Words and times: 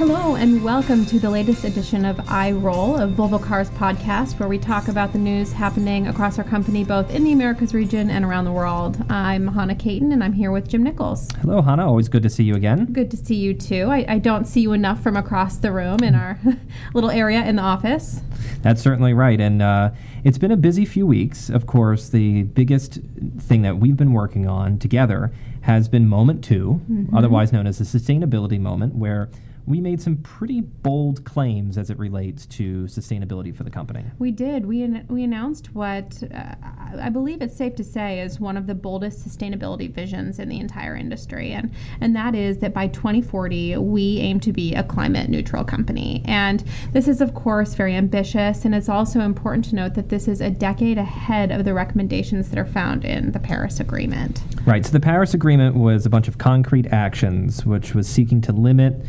Hello, 0.00 0.34
and 0.34 0.64
welcome 0.64 1.04
to 1.04 1.18
the 1.18 1.28
latest 1.28 1.62
edition 1.62 2.06
of 2.06 2.18
I 2.26 2.52
Roll, 2.52 2.96
a 2.96 3.06
Volvo 3.06 3.38
Cars 3.38 3.68
podcast, 3.68 4.40
where 4.40 4.48
we 4.48 4.56
talk 4.56 4.88
about 4.88 5.12
the 5.12 5.18
news 5.18 5.52
happening 5.52 6.06
across 6.08 6.38
our 6.38 6.44
company, 6.44 6.84
both 6.84 7.10
in 7.10 7.22
the 7.22 7.32
Americas 7.32 7.74
region 7.74 8.08
and 8.08 8.24
around 8.24 8.46
the 8.46 8.50
world. 8.50 8.96
I'm 9.10 9.48
Hannah 9.48 9.74
Caton, 9.74 10.10
and 10.10 10.24
I'm 10.24 10.32
here 10.32 10.52
with 10.52 10.68
Jim 10.68 10.82
Nichols. 10.82 11.28
Hello, 11.42 11.60
Hannah. 11.60 11.86
Always 11.86 12.08
good 12.08 12.22
to 12.22 12.30
see 12.30 12.44
you 12.44 12.54
again. 12.54 12.86
Good 12.86 13.10
to 13.10 13.18
see 13.18 13.34
you 13.34 13.52
too. 13.52 13.90
I, 13.90 14.06
I 14.08 14.18
don't 14.18 14.46
see 14.46 14.62
you 14.62 14.72
enough 14.72 15.02
from 15.02 15.18
across 15.18 15.58
the 15.58 15.70
room 15.70 16.02
in 16.02 16.14
our 16.14 16.40
little 16.94 17.10
area 17.10 17.44
in 17.44 17.56
the 17.56 17.62
office. 17.62 18.22
That's 18.62 18.80
certainly 18.80 19.12
right. 19.12 19.38
And 19.38 19.60
uh, 19.60 19.90
it's 20.24 20.38
been 20.38 20.50
a 20.50 20.56
busy 20.56 20.86
few 20.86 21.06
weeks. 21.06 21.50
Of 21.50 21.66
course, 21.66 22.08
the 22.08 22.44
biggest 22.44 23.00
thing 23.38 23.60
that 23.62 23.76
we've 23.76 23.98
been 23.98 24.14
working 24.14 24.48
on 24.48 24.78
together 24.78 25.30
has 25.60 25.90
been 25.90 26.08
Moment 26.08 26.42
2, 26.42 26.80
mm-hmm. 26.90 27.14
otherwise 27.14 27.52
known 27.52 27.66
as 27.66 27.76
the 27.76 27.84
sustainability 27.84 28.58
moment, 28.58 28.94
where 28.94 29.28
we 29.70 29.80
made 29.80 30.02
some 30.02 30.16
pretty 30.16 30.60
bold 30.60 31.24
claims 31.24 31.78
as 31.78 31.90
it 31.90 31.98
relates 31.98 32.44
to 32.44 32.82
sustainability 32.84 33.54
for 33.54 33.62
the 33.62 33.70
company. 33.70 34.04
We 34.18 34.32
did. 34.32 34.66
We 34.66 34.84
we 35.08 35.22
announced 35.22 35.74
what 35.74 36.22
uh, 36.34 36.56
I 36.98 37.08
believe 37.08 37.40
it's 37.40 37.56
safe 37.56 37.76
to 37.76 37.84
say 37.84 38.20
is 38.20 38.40
one 38.40 38.56
of 38.56 38.66
the 38.66 38.74
boldest 38.74 39.26
sustainability 39.26 39.88
visions 39.88 40.40
in 40.40 40.48
the 40.48 40.58
entire 40.58 40.96
industry, 40.96 41.52
and 41.52 41.70
and 42.00 42.16
that 42.16 42.34
is 42.34 42.58
that 42.58 42.74
by 42.74 42.88
2040 42.88 43.76
we 43.76 44.18
aim 44.18 44.40
to 44.40 44.52
be 44.52 44.74
a 44.74 44.82
climate 44.82 45.30
neutral 45.30 45.62
company. 45.62 46.22
And 46.26 46.64
this 46.92 47.06
is 47.06 47.20
of 47.20 47.34
course 47.34 47.74
very 47.74 47.94
ambitious, 47.94 48.64
and 48.64 48.74
it's 48.74 48.88
also 48.88 49.20
important 49.20 49.66
to 49.66 49.76
note 49.76 49.94
that 49.94 50.08
this 50.08 50.26
is 50.26 50.40
a 50.40 50.50
decade 50.50 50.98
ahead 50.98 51.52
of 51.52 51.64
the 51.64 51.72
recommendations 51.72 52.50
that 52.50 52.58
are 52.58 52.66
found 52.66 53.04
in 53.04 53.30
the 53.30 53.38
Paris 53.38 53.78
Agreement. 53.78 54.42
Right. 54.66 54.84
So 54.84 54.90
the 54.90 55.00
Paris 55.00 55.32
Agreement 55.32 55.76
was 55.76 56.06
a 56.06 56.10
bunch 56.10 56.26
of 56.26 56.38
concrete 56.38 56.88
actions 56.88 57.64
which 57.64 57.94
was 57.94 58.08
seeking 58.08 58.40
to 58.40 58.52
limit 58.52 59.06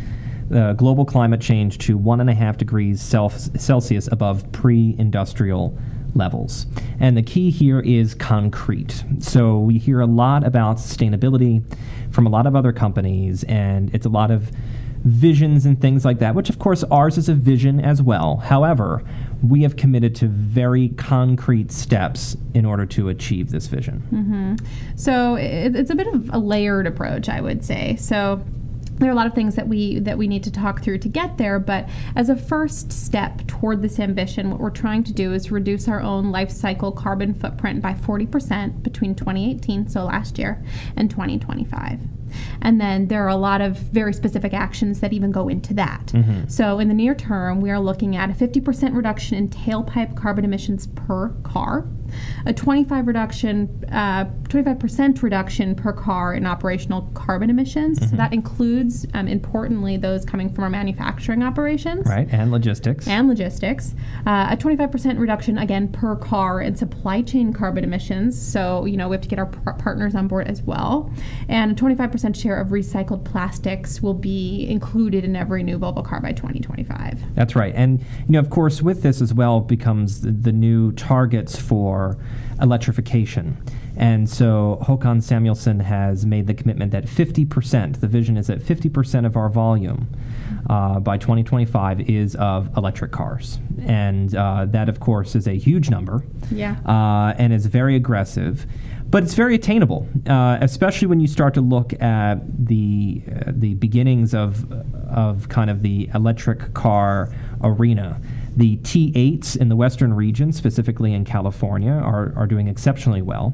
uh, 0.54 0.74
global 0.74 1.06
climate 1.06 1.42
change 1.42 1.78
to 1.80 1.98
one 1.98 2.20
and 2.20 2.30
a 2.30 2.34
half 2.34 2.58
degrees 2.58 3.02
Celsius 3.02 4.08
above 4.12 4.52
pre 4.52 4.96
industrial 4.98 5.78
levels. 6.14 6.66
And 7.00 7.16
the 7.16 7.24
key 7.24 7.52
here 7.52 7.80
is 7.80 8.14
concrete. 8.14 9.04
So 9.20 9.60
we 9.60 9.78
hear 9.78 10.02
a 10.02 10.06
lot 10.06 10.46
about 10.46 10.78
sustainability 10.78 11.64
from 12.12 12.28
a 12.28 12.30
lot 12.30 12.46
of 12.46 12.56
other 12.56 12.74
companies, 12.74 13.44
and 13.46 13.94
it's 13.96 14.06
a 14.06 14.10
lot 14.10 14.32
of 14.32 14.52
visions 15.04 15.66
and 15.66 15.82
things 15.82 16.06
like 16.06 16.20
that, 16.20 16.36
which 16.36 16.50
of 16.50 16.60
course 16.60 16.84
ours 16.86 17.18
is 17.18 17.28
a 17.28 17.34
vision 17.34 17.80
as 17.80 18.02
well. 18.02 18.38
However, 18.38 19.04
we 19.42 19.64
have 19.64 19.76
committed 19.76 20.14
to 20.16 20.28
very 20.28 20.90
concrete 20.90 21.72
steps 21.72 22.38
in 22.54 22.66
order 22.66 22.86
to 22.86 23.10
achieve 23.10 23.50
this 23.50 23.68
vision. 23.68 24.04
Mm-hmm. 24.12 24.56
So 24.96 25.36
it, 25.36 25.76
it's 25.76 25.90
a 25.90 25.96
bit 25.96 26.08
of 26.08 26.30
a 26.32 26.38
layered 26.38 26.86
approach, 26.86 27.30
I 27.30 27.42
would 27.42 27.66
say. 27.66 27.96
So 27.96 28.44
there 29.02 29.10
are 29.10 29.14
a 29.14 29.16
lot 29.16 29.28
of 29.28 29.34
things 29.34 29.56
that 29.56 29.68
we 29.68 30.00
that 30.00 30.18
we 30.18 30.28
need 30.28 30.44
to 30.44 30.52
talk 30.52 30.82
through 30.82 31.00
to 31.00 31.10
get 31.10 31.38
there 31.38 31.60
but 31.60 31.90
as 32.16 32.30
a 32.30 32.36
first 32.36 32.92
step 32.92 33.46
toward 33.48 33.82
this 33.82 34.00
ambition 34.00 34.52
what 34.52 34.60
we're 34.60 34.70
trying 34.70 35.04
to 35.04 35.12
do 35.12 35.34
is 35.34 35.52
reduce 35.52 35.88
our 35.88 36.02
own 36.02 36.32
life 36.32 36.52
cycle 36.52 36.92
carbon 36.92 37.34
footprint 37.34 37.82
by 37.82 37.94
40% 37.94 38.84
between 38.84 39.16
2018 39.16 39.88
so 39.88 40.04
last 40.04 40.38
year 40.38 40.64
and 40.96 41.10
2025 41.10 42.00
and 42.62 42.80
then 42.80 43.08
there 43.08 43.24
are 43.26 43.30
a 43.30 43.36
lot 43.36 43.62
of 43.62 43.78
very 43.78 44.14
specific 44.14 44.54
actions 44.54 45.00
that 45.02 45.12
even 45.14 45.32
go 45.32 45.48
into 45.48 45.74
that. 45.74 46.08
Mm-hmm. 46.08 46.48
So 46.48 46.80
in 46.80 46.88
the 46.88 46.94
near 46.94 47.16
term, 47.16 47.60
we 47.60 47.70
are 47.72 47.80
looking 47.80 48.16
at 48.16 48.30
a 48.30 48.34
50% 48.34 48.96
reduction 48.96 49.38
in 49.38 49.50
tailpipe 49.50 50.16
carbon 50.16 50.46
emissions 50.46 50.88
per 50.88 51.30
car, 51.44 51.88
a 52.46 52.54
25 52.54 53.08
reduction, 53.08 53.86
uh, 53.92 54.26
25% 54.44 55.22
reduction 55.22 55.76
per 55.76 55.94
car 55.94 56.34
in 56.34 56.46
operational 56.46 57.04
carbon 57.14 57.50
emissions. 57.50 58.00
Mm-hmm. 58.00 58.10
So 58.10 58.16
that 58.18 58.34
includes, 58.34 59.06
um, 59.14 59.28
importantly, 59.28 59.98
those 59.98 60.26
coming 60.26 60.50
from 60.50 60.64
our 60.64 60.70
manufacturing 60.70 61.44
operations. 61.44 62.08
Right, 62.08 62.28
and 62.32 62.52
logistics. 62.52 63.08
And 63.08 63.28
logistics. 63.28 63.94
Uh, 64.26 64.48
a 64.52 64.58
25% 64.58 65.20
reduction, 65.20 65.58
again, 65.58 65.88
per 65.88 66.16
car 66.16 66.62
in 66.62 66.76
supply 66.76 67.22
chain 67.22 67.54
carbon 67.54 67.84
emissions. 67.84 68.40
So, 68.42 68.86
you 68.86 68.98
know, 68.98 69.10
we 69.10 69.16
have 69.16 69.22
to 69.22 69.30
get 69.30 69.40
our 69.40 69.46
par- 69.46 69.76
partners 69.76 70.16
on 70.16 70.28
board 70.28 70.48
as 70.48 70.62
well. 70.62 71.12
And 71.48 71.72
a 71.72 71.76
25% 71.76 72.36
share 72.36 72.60
of 72.60 72.70
recycled 72.70 73.24
plastics 73.24 74.02
will 74.02 74.14
be 74.14 74.68
included 74.70 75.24
in 75.24 75.36
every 75.36 75.64
new 75.64 75.78
Volvo 75.78 76.06
car 76.06 76.20
by 76.20 76.32
2025. 76.32 77.36
That's 77.36 77.56
right. 77.56 77.74
And, 77.76 78.00
you 78.00 78.06
know, 78.30 78.40
of 78.40 78.50
course, 78.50 78.82
with 78.82 79.04
this 79.04 79.22
as 79.22 79.34
well 79.34 79.60
becomes 79.62 80.22
the, 80.22 80.32
the 80.32 80.52
new 80.52 80.92
targets 80.94 81.60
for 81.60 82.01
electrification. 82.62 83.58
And 83.96 84.30
so 84.30 84.80
Håkan 84.84 85.22
Samuelsson 85.22 85.82
has 85.82 86.26
made 86.26 86.48
the 86.48 86.54
commitment 86.54 86.92
that 86.92 87.06
50%, 87.06 88.00
the 88.00 88.08
vision 88.08 88.38
is 88.38 88.48
that 88.48 88.60
50% 88.60 89.26
of 89.26 89.36
our 89.36 89.50
volume 89.50 90.08
uh, 90.70 91.00
by 91.00 91.18
2025 91.18 92.10
is 92.10 92.36
of 92.36 92.76
electric 92.78 93.12
cars. 93.12 93.60
And 93.86 94.34
uh, 94.36 94.66
that, 94.70 94.90
of 94.90 95.00
course, 95.00 95.36
is 95.36 95.48
a 95.48 95.58
huge 95.58 95.90
number. 95.90 96.24
Yeah. 96.50 96.78
Uh, 96.86 97.36
and 97.38 97.52
is 97.54 97.66
very 97.66 97.96
aggressive 97.96 98.66
but 99.12 99.24
it's 99.24 99.34
very 99.34 99.56
attainable, 99.56 100.08
uh, 100.26 100.58
especially 100.62 101.08
when 101.10 101.20
you 101.20 101.28
start 101.28 101.54
to 101.56 101.62
look 101.62 101.92
at 102.02 102.38
the 102.66 103.22
uh, 103.30 103.52
the 103.54 103.74
beginnings 103.76 104.34
of 104.34 104.72
of 105.10 105.50
kind 105.50 105.70
of 105.70 105.84
the 105.84 106.10
electric 106.16 106.74
car 106.74 107.30
arena. 107.62 108.22
The 108.56 108.78
T8s 108.78 109.56
in 109.58 109.70
the 109.70 109.76
western 109.76 110.14
region, 110.14 110.52
specifically 110.52 111.14
in 111.14 111.24
California, 111.24 111.92
are, 111.92 112.34
are 112.36 112.48
doing 112.48 112.68
exceptionally 112.68 113.22
well. 113.22 113.54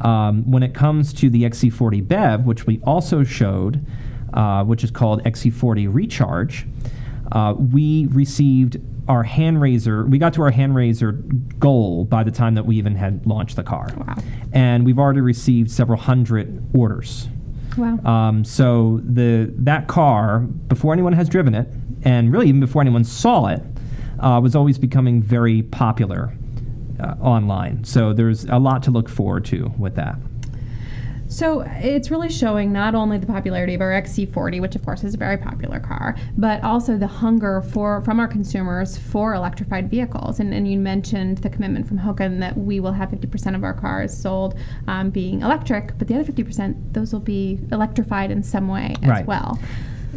Um, 0.00 0.50
when 0.50 0.62
it 0.62 0.74
comes 0.74 1.12
to 1.14 1.30
the 1.30 1.44
XC40 1.44 2.06
BEV, 2.06 2.44
which 2.44 2.66
we 2.66 2.80
also 2.84 3.22
showed, 3.22 3.84
uh, 4.34 4.64
which 4.64 4.82
is 4.82 4.90
called 4.90 5.22
XC40 5.24 5.92
Recharge, 5.92 6.66
uh, 7.30 7.54
we 7.56 8.06
received 8.06 8.78
our 9.08 9.22
hand 9.22 9.60
raiser, 9.60 10.04
we 10.06 10.18
got 10.18 10.32
to 10.34 10.42
our 10.42 10.50
hand 10.50 10.74
raiser 10.74 11.12
goal 11.58 12.04
by 12.04 12.22
the 12.22 12.30
time 12.30 12.54
that 12.54 12.66
we 12.66 12.76
even 12.76 12.94
had 12.94 13.24
launched 13.26 13.56
the 13.56 13.62
car. 13.62 13.88
Wow. 13.96 14.14
And 14.52 14.84
we've 14.84 14.98
already 14.98 15.20
received 15.20 15.70
several 15.70 15.98
hundred 15.98 16.62
orders. 16.74 17.28
Wow. 17.76 17.98
Um, 18.04 18.44
so 18.44 19.00
the 19.04 19.52
that 19.58 19.88
car, 19.88 20.40
before 20.40 20.92
anyone 20.92 21.12
has 21.14 21.28
driven 21.28 21.54
it, 21.54 21.68
and 22.04 22.32
really 22.32 22.48
even 22.48 22.60
before 22.60 22.82
anyone 22.82 23.04
saw 23.04 23.46
it, 23.46 23.62
uh, 24.22 24.40
was 24.40 24.54
always 24.54 24.78
becoming 24.78 25.22
very 25.22 25.62
popular 25.62 26.32
uh, 27.00 27.14
online. 27.20 27.84
So 27.84 28.12
there's 28.12 28.44
a 28.44 28.58
lot 28.58 28.82
to 28.84 28.90
look 28.90 29.08
forward 29.08 29.44
to 29.46 29.72
with 29.78 29.96
that. 29.96 30.16
So 31.32 31.62
it's 31.66 32.10
really 32.10 32.28
showing 32.28 32.72
not 32.72 32.94
only 32.94 33.16
the 33.16 33.26
popularity 33.26 33.72
of 33.72 33.80
our 33.80 33.90
XC40, 33.90 34.60
which 34.60 34.76
of 34.76 34.84
course 34.84 35.02
is 35.02 35.14
a 35.14 35.16
very 35.16 35.38
popular 35.38 35.80
car, 35.80 36.14
but 36.36 36.62
also 36.62 36.98
the 36.98 37.06
hunger 37.06 37.62
for 37.62 38.02
from 38.02 38.20
our 38.20 38.28
consumers 38.28 38.98
for 38.98 39.32
electrified 39.32 39.90
vehicles. 39.90 40.40
And, 40.40 40.52
and 40.52 40.70
you 40.70 40.78
mentioned 40.78 41.38
the 41.38 41.48
commitment 41.48 41.88
from 41.88 41.98
Håkan 41.98 42.40
that 42.40 42.58
we 42.58 42.80
will 42.80 42.92
have 42.92 43.08
50% 43.08 43.54
of 43.54 43.64
our 43.64 43.72
cars 43.72 44.14
sold 44.14 44.58
um, 44.88 45.08
being 45.08 45.40
electric, 45.40 45.96
but 45.96 46.06
the 46.06 46.16
other 46.16 46.30
50%, 46.30 46.92
those 46.92 47.14
will 47.14 47.20
be 47.20 47.58
electrified 47.72 48.30
in 48.30 48.42
some 48.42 48.68
way 48.68 48.94
as 49.02 49.08
right. 49.08 49.26
well. 49.26 49.58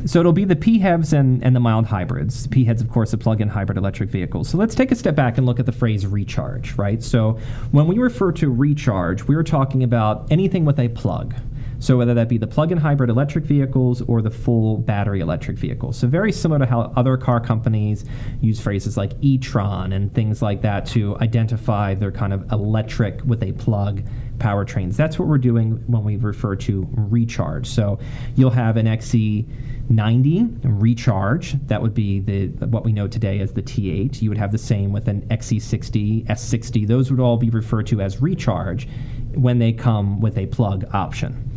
So 0.05 0.19
it'll 0.19 0.33
be 0.33 0.45
the 0.45 0.55
PHEVs 0.55 1.13
and, 1.13 1.43
and 1.43 1.55
the 1.55 1.59
mild 1.59 1.87
hybrids. 1.87 2.45
PHEVs, 2.47 2.79
of 2.79 2.89
course, 2.89 3.11
the 3.11 3.17
plug-in 3.17 3.49
hybrid 3.49 3.77
electric 3.77 4.11
vehicles. 4.11 4.49
So 4.49 4.57
let's 4.57 4.75
take 4.75 4.91
a 4.91 4.95
step 4.95 5.15
back 5.15 5.39
and 5.39 5.47
look 5.47 5.59
at 5.59 5.65
the 5.65 5.71
phrase 5.71 6.05
recharge, 6.05 6.77
right? 6.77 7.01
So 7.01 7.39
when 7.71 7.87
we 7.87 7.97
refer 7.97 8.31
to 8.33 8.51
recharge, 8.51 9.23
we're 9.23 9.43
talking 9.43 9.83
about 9.83 10.27
anything 10.31 10.63
with 10.63 10.79
a 10.79 10.89
plug. 10.89 11.33
So 11.79 11.97
whether 11.97 12.13
that 12.13 12.29
be 12.29 12.37
the 12.37 12.47
plug-in 12.47 12.77
hybrid 12.77 13.09
electric 13.09 13.45
vehicles 13.45 14.01
or 14.03 14.21
the 14.21 14.29
full 14.31 14.77
battery 14.77 15.21
electric 15.21 15.57
vehicles. 15.57 15.97
So 15.97 16.07
very 16.07 16.31
similar 16.31 16.59
to 16.59 16.65
how 16.65 16.93
other 16.95 17.17
car 17.17 17.39
companies 17.39 18.05
use 18.41 18.59
phrases 18.59 18.97
like 18.97 19.13
e-tron 19.21 19.91
and 19.91 20.13
things 20.13 20.41
like 20.41 20.61
that 20.61 20.85
to 20.87 21.17
identify 21.17 21.95
their 21.95 22.11
kind 22.11 22.31
of 22.31 22.51
electric 22.51 23.23
with 23.25 23.43
a 23.43 23.51
plug 23.53 24.03
powertrains. 24.37 24.95
That's 24.95 25.17
what 25.19 25.27
we're 25.27 25.37
doing 25.37 25.83
when 25.87 26.03
we 26.03 26.17
refer 26.17 26.55
to 26.57 26.87
recharge. 26.91 27.67
So 27.67 27.99
you'll 28.35 28.51
have 28.51 28.77
an 28.77 28.85
XC90 28.85 30.59
recharge. 30.63 31.53
That 31.67 31.81
would 31.81 31.93
be 31.93 32.19
the 32.19 32.47
what 32.67 32.85
we 32.85 32.93
know 32.93 33.07
today 33.07 33.39
as 33.39 33.53
the 33.53 33.61
T8. 33.61 34.21
You 34.21 34.29
would 34.29 34.37
have 34.37 34.51
the 34.51 34.57
same 34.57 34.91
with 34.91 35.07
an 35.07 35.21
XC60, 35.29 36.27
S60. 36.27 36.87
Those 36.87 37.11
would 37.11 37.19
all 37.19 37.37
be 37.37 37.49
referred 37.49 37.87
to 37.87 38.01
as 38.01 38.21
recharge 38.21 38.87
when 39.33 39.59
they 39.59 39.73
come 39.73 40.21
with 40.21 40.37
a 40.37 40.47
plug 40.47 40.85
option. 40.93 41.51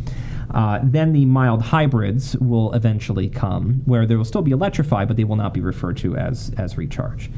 Uh, 0.51 0.79
then 0.83 1.13
the 1.13 1.25
mild 1.25 1.61
hybrids 1.61 2.35
will 2.37 2.73
eventually 2.73 3.29
come, 3.29 3.81
where 3.85 4.05
they 4.07 4.15
will 4.15 4.25
still 4.25 4.41
be 4.41 4.51
electrified, 4.51 5.07
but 5.07 5.15
they 5.15 5.23
will 5.23 5.35
not 5.35 5.53
be 5.53 5.61
referred 5.61 5.97
to 5.97 6.15
as 6.17 6.51
as 6.57 6.77
recharge. 6.77 7.29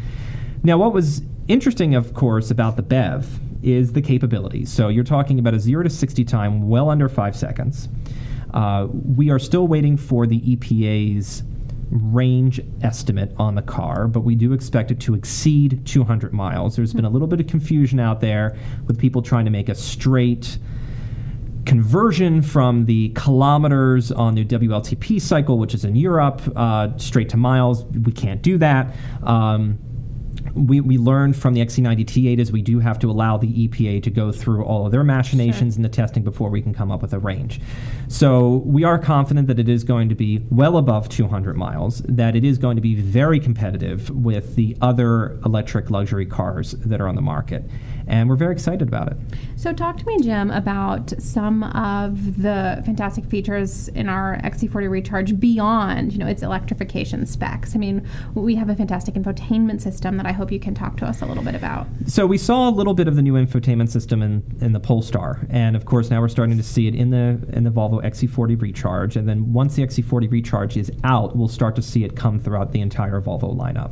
Now, 0.63 0.77
what 0.77 0.93
was 0.93 1.21
interesting, 1.47 1.95
of 1.95 2.13
course, 2.13 2.51
about 2.51 2.75
the 2.75 2.83
BEV 2.83 3.39
is 3.63 3.93
the 3.93 4.01
capability. 4.01 4.65
So 4.65 4.87
you're 4.87 5.03
talking 5.03 5.39
about 5.39 5.53
a 5.53 5.59
0 5.59 5.83
to 5.83 5.89
60 5.89 6.23
time 6.25 6.67
well 6.67 6.89
under 6.89 7.09
five 7.09 7.35
seconds. 7.35 7.89
Uh, 8.53 8.87
we 8.91 9.29
are 9.29 9.39
still 9.39 9.67
waiting 9.67 9.97
for 9.97 10.27
the 10.27 10.41
EPA's 10.41 11.43
range 11.89 12.61
estimate 12.81 13.33
on 13.37 13.55
the 13.55 13.61
car, 13.61 14.07
but 14.07 14.21
we 14.21 14.35
do 14.35 14.53
expect 14.53 14.91
it 14.91 14.99
to 15.01 15.13
exceed 15.13 15.85
200 15.85 16.33
miles. 16.33 16.75
There's 16.75 16.93
been 16.93 17.05
a 17.05 17.09
little 17.09 17.27
bit 17.27 17.39
of 17.39 17.47
confusion 17.47 17.99
out 17.99 18.21
there 18.21 18.57
with 18.87 18.97
people 18.97 19.21
trying 19.21 19.45
to 19.45 19.51
make 19.51 19.69
a 19.69 19.75
straight 19.75 20.57
conversion 21.65 22.41
from 22.41 22.85
the 22.85 23.09
kilometers 23.09 24.11
on 24.11 24.35
the 24.35 24.45
WLTP 24.45 25.21
cycle, 25.21 25.59
which 25.59 25.73
is 25.73 25.85
in 25.85 25.95
Europe, 25.95 26.41
uh, 26.55 26.97
straight 26.97 27.29
to 27.29 27.37
miles. 27.37 27.83
We 27.85 28.11
can't 28.11 28.41
do 28.41 28.57
that. 28.57 28.95
Um, 29.23 29.79
we, 30.53 30.81
we 30.81 30.97
learned 30.97 31.35
from 31.35 31.53
the 31.53 31.61
XC90 31.61 32.05
T8 32.05 32.39
is 32.39 32.51
we 32.51 32.61
do 32.61 32.79
have 32.79 32.99
to 32.99 33.09
allow 33.09 33.37
the 33.37 33.67
EPA 33.67 34.03
to 34.03 34.09
go 34.09 34.31
through 34.31 34.63
all 34.63 34.85
of 34.85 34.91
their 34.91 35.03
machinations 35.03 35.73
Sure. 35.73 35.79
in 35.79 35.81
the 35.83 35.89
testing 35.89 36.23
before 36.23 36.49
we 36.49 36.61
can 36.61 36.73
come 36.73 36.91
up 36.91 37.01
with 37.01 37.13
a 37.13 37.19
range. 37.19 37.61
So 38.07 38.57
we 38.65 38.83
are 38.83 38.99
confident 38.99 39.47
that 39.47 39.59
it 39.59 39.69
is 39.69 39.83
going 39.83 40.09
to 40.09 40.15
be 40.15 40.45
well 40.49 40.77
above 40.77 41.09
200 41.09 41.55
miles, 41.55 41.99
that 42.07 42.35
it 42.35 42.43
is 42.43 42.57
going 42.57 42.75
to 42.75 42.81
be 42.81 42.95
very 42.95 43.39
competitive 43.39 44.09
with 44.09 44.55
the 44.55 44.77
other 44.81 45.39
electric 45.45 45.89
luxury 45.89 46.25
cars 46.25 46.71
that 46.71 47.01
are 47.01 47.07
on 47.07 47.15
the 47.15 47.21
market. 47.21 47.63
And 48.07 48.29
we're 48.29 48.35
very 48.35 48.53
excited 48.53 48.87
about 48.87 49.11
it. 49.11 49.17
So, 49.55 49.73
talk 49.73 49.97
to 49.97 50.05
me, 50.05 50.19
Jim, 50.21 50.51
about 50.51 51.13
some 51.21 51.63
of 51.63 52.41
the 52.41 52.81
fantastic 52.85 53.25
features 53.25 53.87
in 53.89 54.09
our 54.09 54.37
XC40 54.43 54.89
Recharge 54.89 55.39
beyond, 55.39 56.13
you 56.13 56.19
know, 56.19 56.27
its 56.27 56.41
electrification 56.41 57.25
specs. 57.25 57.75
I 57.75 57.79
mean, 57.79 58.07
we 58.33 58.55
have 58.55 58.69
a 58.69 58.75
fantastic 58.75 59.15
infotainment 59.15 59.81
system 59.81 60.17
that 60.17 60.25
I 60.25 60.31
hope 60.31 60.51
you 60.51 60.59
can 60.59 60.73
talk 60.73 60.97
to 60.97 61.05
us 61.05 61.21
a 61.21 61.25
little 61.25 61.43
bit 61.43 61.55
about. 61.55 61.87
So 62.07 62.25
we 62.25 62.37
saw 62.37 62.69
a 62.69 62.71
little 62.71 62.93
bit 62.93 63.07
of 63.07 63.15
the 63.15 63.21
new 63.21 63.33
infotainment 63.33 63.89
system 63.89 64.21
in, 64.21 64.43
in 64.61 64.73
the 64.73 64.79
Polestar, 64.79 65.45
and 65.49 65.75
of 65.75 65.85
course 65.85 66.09
now 66.09 66.21
we're 66.21 66.29
starting 66.29 66.57
to 66.57 66.63
see 66.63 66.87
it 66.87 66.95
in 66.95 67.09
the 67.09 67.39
in 67.53 67.63
the 67.63 67.69
Volvo 67.69 68.03
XC40 68.03 68.61
Recharge. 68.61 69.15
And 69.15 69.27
then 69.27 69.53
once 69.53 69.75
the 69.75 69.83
XC40 69.83 70.31
Recharge 70.31 70.77
is 70.77 70.91
out, 71.03 71.35
we'll 71.35 71.47
start 71.47 71.75
to 71.75 71.81
see 71.81 72.03
it 72.03 72.15
come 72.15 72.39
throughout 72.39 72.71
the 72.71 72.81
entire 72.81 73.21
Volvo 73.21 73.55
lineup. 73.55 73.91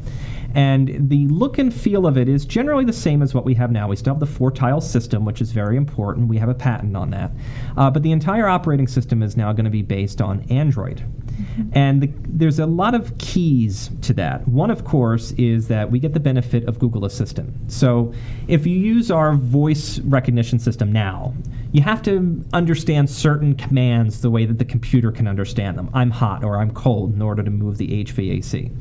And 0.55 1.09
the 1.09 1.27
look 1.27 1.57
and 1.57 1.73
feel 1.73 2.07
of 2.07 2.17
it 2.17 2.27
is 2.27 2.45
generally 2.45 2.85
the 2.85 2.93
same 2.93 3.21
as 3.21 3.33
what 3.33 3.45
we 3.45 3.53
have 3.55 3.71
now. 3.71 3.87
We 3.87 3.95
still 3.95 4.13
have 4.13 4.19
the 4.19 4.25
four 4.25 4.51
tile 4.51 4.81
system, 4.81 5.25
which 5.25 5.41
is 5.41 5.51
very 5.51 5.77
important. 5.77 6.27
We 6.27 6.37
have 6.37 6.49
a 6.49 6.53
patent 6.53 6.95
on 6.95 7.11
that. 7.11 7.31
Uh, 7.77 7.89
but 7.89 8.03
the 8.03 8.11
entire 8.11 8.47
operating 8.47 8.87
system 8.87 9.21
is 9.21 9.37
now 9.37 9.53
going 9.53 9.65
to 9.65 9.71
be 9.71 9.81
based 9.81 10.21
on 10.21 10.41
Android. 10.49 11.03
And 11.73 12.01
the, 12.01 12.11
there's 12.27 12.59
a 12.59 12.65
lot 12.65 12.95
of 12.95 13.17
keys 13.17 13.89
to 14.01 14.13
that. 14.13 14.47
One, 14.47 14.71
of 14.71 14.83
course, 14.83 15.31
is 15.33 15.67
that 15.67 15.91
we 15.91 15.99
get 15.99 16.13
the 16.13 16.19
benefit 16.19 16.65
of 16.65 16.79
Google 16.79 17.05
Assistant. 17.05 17.71
So 17.71 18.13
if 18.47 18.65
you 18.65 18.77
use 18.77 19.11
our 19.11 19.35
voice 19.35 19.99
recognition 19.99 20.59
system 20.59 20.91
now, 20.91 21.33
you 21.71 21.81
have 21.81 22.01
to 22.03 22.43
understand 22.53 23.09
certain 23.09 23.55
commands 23.55 24.21
the 24.21 24.31
way 24.31 24.45
that 24.45 24.57
the 24.57 24.65
computer 24.65 25.11
can 25.11 25.27
understand 25.27 25.77
them. 25.77 25.89
I'm 25.93 26.09
hot 26.09 26.43
or 26.43 26.57
I'm 26.57 26.71
cold 26.71 27.13
in 27.13 27.21
order 27.21 27.43
to 27.43 27.51
move 27.51 27.77
the 27.77 28.03
HVAC. 28.03 28.71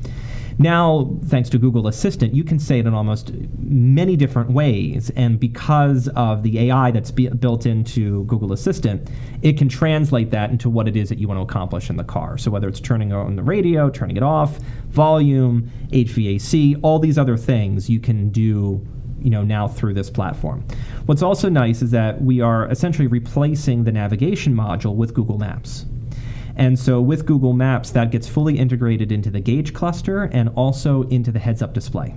Now, 0.60 1.16
thanks 1.26 1.48
to 1.50 1.58
Google 1.58 1.86
Assistant, 1.86 2.34
you 2.34 2.42
can 2.42 2.58
say 2.58 2.80
it 2.80 2.86
in 2.86 2.92
almost 2.92 3.32
many 3.58 4.16
different 4.16 4.50
ways. 4.50 5.10
And 5.14 5.38
because 5.38 6.08
of 6.08 6.42
the 6.42 6.58
AI 6.58 6.90
that's 6.90 7.12
be- 7.12 7.28
built 7.28 7.64
into 7.64 8.24
Google 8.24 8.52
Assistant, 8.52 9.08
it 9.42 9.56
can 9.56 9.68
translate 9.68 10.32
that 10.32 10.50
into 10.50 10.68
what 10.68 10.88
it 10.88 10.96
is 10.96 11.10
that 11.10 11.18
you 11.18 11.28
want 11.28 11.38
to 11.38 11.42
accomplish 11.42 11.90
in 11.90 11.96
the 11.96 12.04
car. 12.04 12.36
So, 12.38 12.50
whether 12.50 12.66
it's 12.66 12.80
turning 12.80 13.12
on 13.12 13.36
the 13.36 13.42
radio, 13.42 13.88
turning 13.88 14.16
it 14.16 14.22
off, 14.24 14.58
volume, 14.88 15.70
HVAC, 15.92 16.80
all 16.82 16.98
these 16.98 17.18
other 17.18 17.36
things 17.36 17.88
you 17.88 18.00
can 18.00 18.30
do 18.30 18.84
you 19.20 19.30
know 19.30 19.42
now 19.42 19.66
through 19.66 19.94
this 19.94 20.10
platform. 20.10 20.64
What's 21.06 21.22
also 21.22 21.48
nice 21.48 21.82
is 21.82 21.90
that 21.90 22.22
we 22.22 22.40
are 22.40 22.70
essentially 22.70 23.08
replacing 23.08 23.84
the 23.84 23.92
navigation 23.92 24.54
module 24.54 24.94
with 24.94 25.12
Google 25.12 25.38
Maps. 25.38 25.86
And 26.58 26.78
so 26.78 27.00
with 27.00 27.24
Google 27.24 27.52
Maps, 27.52 27.90
that 27.92 28.10
gets 28.10 28.28
fully 28.28 28.58
integrated 28.58 29.10
into 29.12 29.30
the 29.30 29.40
gauge 29.40 29.72
cluster 29.72 30.24
and 30.24 30.50
also 30.50 31.04
into 31.04 31.32
the 31.32 31.38
heads 31.38 31.62
up 31.62 31.72
display. 31.72 32.14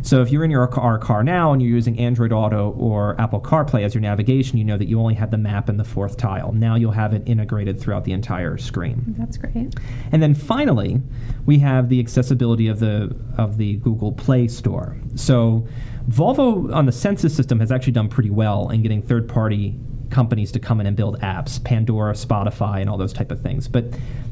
So 0.00 0.22
if 0.22 0.30
you're 0.30 0.44
in 0.44 0.50
your 0.50 0.66
car, 0.66 0.98
car 0.98 1.22
now 1.22 1.52
and 1.52 1.60
you're 1.60 1.70
using 1.70 1.98
Android 1.98 2.32
Auto 2.32 2.70
or 2.78 3.20
Apple 3.20 3.40
CarPlay 3.40 3.82
as 3.82 3.94
your 3.94 4.00
navigation, 4.00 4.56
you 4.56 4.64
know 4.64 4.78
that 4.78 4.88
you 4.88 4.98
only 4.98 5.12
have 5.14 5.30
the 5.30 5.36
map 5.36 5.68
in 5.68 5.76
the 5.76 5.84
fourth 5.84 6.16
tile. 6.16 6.52
Now 6.52 6.74
you'll 6.74 6.92
have 6.92 7.12
it 7.12 7.22
integrated 7.26 7.78
throughout 7.78 8.04
the 8.04 8.12
entire 8.12 8.56
screen. 8.56 9.14
That's 9.18 9.36
great. 9.36 9.74
And 10.10 10.22
then 10.22 10.34
finally, 10.34 11.02
we 11.44 11.58
have 11.58 11.90
the 11.90 12.00
accessibility 12.00 12.66
of 12.68 12.80
the 12.80 13.14
of 13.36 13.58
the 13.58 13.76
Google 13.76 14.12
Play 14.12 14.48
Store. 14.48 14.96
So 15.16 15.68
Volvo 16.08 16.74
on 16.74 16.86
the 16.86 16.92
Sensus 16.92 17.36
system 17.36 17.60
has 17.60 17.70
actually 17.70 17.92
done 17.92 18.08
pretty 18.08 18.30
well 18.30 18.70
in 18.70 18.80
getting 18.82 19.02
third-party 19.02 19.78
companies 20.10 20.52
to 20.52 20.58
come 20.58 20.80
in 20.80 20.86
and 20.86 20.96
build 20.96 21.20
apps, 21.20 21.62
Pandora, 21.62 22.12
Spotify, 22.12 22.80
and 22.80 22.88
all 22.90 22.96
those 22.96 23.12
type 23.12 23.30
of 23.30 23.40
things. 23.40 23.68
But 23.68 23.86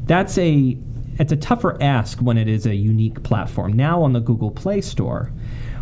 that's 0.05 0.39
a 0.39 0.77
it's 1.19 1.33
a 1.33 1.37
tougher 1.37 1.79
ask 1.83 2.19
when 2.19 2.37
it 2.37 2.49
is 2.49 2.67
a 2.67 2.75
unique 2.75 3.23
platform. 3.23 3.73
Now 3.73 4.03
on 4.03 4.13
the 4.13 4.21
Google 4.21 4.51
Play 4.51 4.83
Store, 4.83 5.33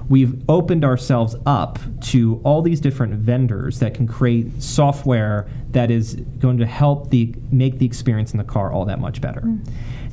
we've 0.09 0.41
opened 0.49 0.85
ourselves 0.85 1.35
up 1.47 1.79
to 2.01 2.41
all 2.45 2.63
these 2.63 2.81
different 2.81 3.15
vendors 3.15 3.81
that 3.81 3.95
can 3.95 4.07
create 4.07 4.63
software 4.63 5.49
that 5.71 5.91
is 5.91 6.15
going 6.39 6.59
to 6.59 6.67
help 6.67 7.11
the 7.11 7.35
make 7.51 7.79
the 7.79 7.87
experience 7.87 8.33
in 8.33 8.39
the 8.39 8.45
car 8.45 8.73
all 8.73 8.85
that 8.85 9.01
much 9.01 9.21
better. 9.21 9.43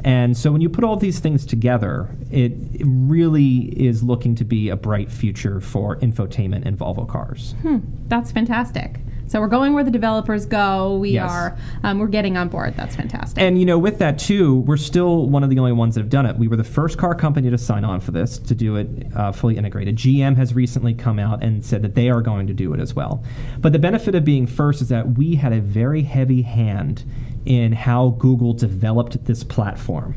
And 0.03 0.35
so 0.35 0.51
when 0.51 0.61
you 0.61 0.69
put 0.69 0.83
all 0.83 0.95
these 0.95 1.19
things 1.19 1.45
together, 1.45 2.09
it, 2.31 2.53
it 2.73 2.85
really 2.85 3.65
is 3.79 4.01
looking 4.01 4.33
to 4.35 4.43
be 4.43 4.69
a 4.69 4.75
bright 4.75 5.11
future 5.11 5.61
for 5.61 5.97
infotainment 5.97 6.65
in 6.65 6.75
Volvo 6.75 7.07
cars. 7.07 7.53
Hmm, 7.61 7.79
that's 8.07 8.31
fantastic. 8.31 8.99
So 9.31 9.39
we're 9.39 9.47
going 9.47 9.73
where 9.73 9.85
the 9.85 9.91
developers 9.91 10.45
go. 10.45 10.97
We 10.97 11.11
Yes. 11.11 11.31
are 11.31 11.57
um, 11.85 11.99
we're 11.99 12.07
getting 12.07 12.35
on 12.35 12.49
board. 12.49 12.75
That's 12.75 12.97
fantastic. 12.97 13.41
And 13.41 13.57
you 13.57 13.65
know, 13.65 13.79
with 13.79 13.97
that 13.99 14.19
too, 14.19 14.57
we're 14.67 14.75
still 14.75 15.29
one 15.29 15.41
of 15.41 15.49
the 15.49 15.57
only 15.57 15.71
ones 15.71 15.95
that 15.95 16.01
have 16.01 16.09
done 16.09 16.25
it. 16.25 16.35
We 16.35 16.49
were 16.49 16.57
the 16.57 16.65
first 16.65 16.97
car 16.97 17.15
company 17.15 17.49
to 17.49 17.57
sign 17.57 17.85
on 17.85 18.01
for 18.01 18.11
this 18.11 18.37
to 18.39 18.53
do 18.53 18.75
it 18.75 18.89
uh, 19.15 19.31
fully 19.31 19.55
integrated. 19.55 19.95
GM 19.95 20.35
has 20.35 20.53
recently 20.53 20.93
come 20.93 21.17
out 21.17 21.41
and 21.41 21.63
said 21.63 21.81
that 21.81 21.95
they 21.95 22.09
are 22.09 22.19
going 22.21 22.45
to 22.47 22.53
do 22.53 22.73
it 22.73 22.81
as 22.81 22.93
well. 22.93 23.23
But 23.59 23.71
the 23.71 23.79
benefit 23.79 24.15
of 24.15 24.25
being 24.25 24.47
first 24.47 24.81
is 24.81 24.89
that 24.89 25.17
we 25.17 25.35
had 25.35 25.53
a 25.53 25.61
very 25.61 26.01
heavy 26.01 26.41
hand 26.41 27.05
in 27.45 27.71
how 27.71 28.09
Google 28.19 28.51
developed 28.51 29.23
this 29.23 29.45
platform. 29.45 30.13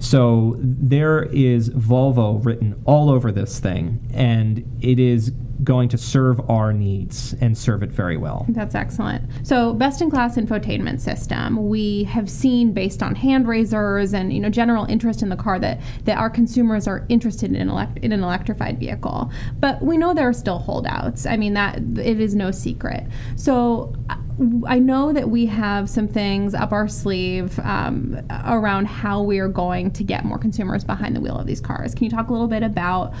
So 0.00 0.56
there 0.58 1.22
is 1.32 1.70
Volvo 1.70 2.44
written 2.44 2.78
all 2.84 3.08
over 3.08 3.32
this 3.32 3.58
thing, 3.58 4.06
and 4.12 4.66
it 4.82 4.98
is 5.00 5.32
going 5.64 5.88
to 5.90 5.98
serve 5.98 6.40
our 6.48 6.72
needs 6.72 7.34
and 7.40 7.56
serve 7.56 7.82
it 7.82 7.90
very 7.90 8.16
well. 8.16 8.46
That's 8.48 8.74
excellent. 8.74 9.22
So, 9.46 9.74
best 9.74 10.00
in 10.00 10.10
class 10.10 10.36
infotainment 10.36 11.00
system. 11.00 11.68
We 11.68 12.04
have 12.04 12.30
seen 12.30 12.72
based 12.72 13.02
on 13.02 13.14
hand 13.14 13.46
raisers 13.46 14.14
and 14.14 14.32
you 14.32 14.40
know 14.40 14.50
general 14.50 14.84
interest 14.86 15.22
in 15.22 15.28
the 15.28 15.36
car 15.36 15.58
that 15.58 15.80
that 16.04 16.18
our 16.18 16.30
consumers 16.30 16.86
are 16.86 17.04
interested 17.08 17.52
in 17.52 17.68
elect, 17.68 17.98
in 17.98 18.12
an 18.12 18.22
electrified 18.22 18.78
vehicle. 18.78 19.30
But 19.58 19.82
we 19.82 19.96
know 19.96 20.14
there 20.14 20.28
are 20.28 20.32
still 20.32 20.58
holdouts. 20.58 21.26
I 21.26 21.36
mean 21.36 21.54
that 21.54 21.78
it 21.98 22.20
is 22.20 22.34
no 22.34 22.50
secret. 22.50 23.04
So. 23.36 23.94
I 24.66 24.78
know 24.78 25.12
that 25.12 25.28
we 25.28 25.46
have 25.46 25.90
some 25.90 26.08
things 26.08 26.54
up 26.54 26.72
our 26.72 26.88
sleeve 26.88 27.58
um, 27.58 28.18
around 28.46 28.86
how 28.86 29.22
we 29.22 29.38
are 29.38 29.48
going 29.48 29.90
to 29.92 30.04
get 30.04 30.24
more 30.24 30.38
consumers 30.38 30.82
behind 30.82 31.14
the 31.14 31.20
wheel 31.20 31.36
of 31.36 31.46
these 31.46 31.60
cars. 31.60 31.94
Can 31.94 32.04
you 32.04 32.10
talk 32.10 32.28
a 32.28 32.32
little 32.32 32.48
bit 32.48 32.62
about 32.62 33.12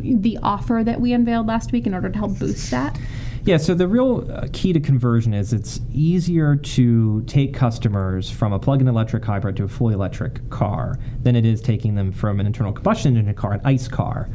the 0.00 0.38
offer 0.42 0.82
that 0.84 1.00
we 1.00 1.12
unveiled 1.12 1.48
last 1.48 1.72
week 1.72 1.86
in 1.86 1.94
order 1.94 2.08
to 2.08 2.18
help 2.18 2.38
boost 2.38 2.70
that? 2.70 2.96
Yeah, 3.44 3.56
so 3.56 3.74
the 3.74 3.88
real 3.88 4.30
uh, 4.30 4.46
key 4.52 4.72
to 4.72 4.80
conversion 4.80 5.32
is 5.32 5.52
it's 5.52 5.80
easier 5.90 6.54
to 6.54 7.22
take 7.22 7.54
customers 7.54 8.30
from 8.30 8.52
a 8.52 8.58
plug 8.58 8.80
in 8.80 8.88
electric 8.88 9.24
hybrid 9.24 9.56
to 9.56 9.64
a 9.64 9.68
fully 9.68 9.94
electric 9.94 10.48
car 10.50 10.98
than 11.22 11.34
it 11.34 11.46
is 11.46 11.60
taking 11.60 11.94
them 11.94 12.12
from 12.12 12.40
an 12.40 12.46
internal 12.46 12.72
combustion 12.72 13.16
engine 13.16 13.34
car, 13.34 13.54
an 13.54 13.60
ICE 13.64 13.88
car, 13.88 14.28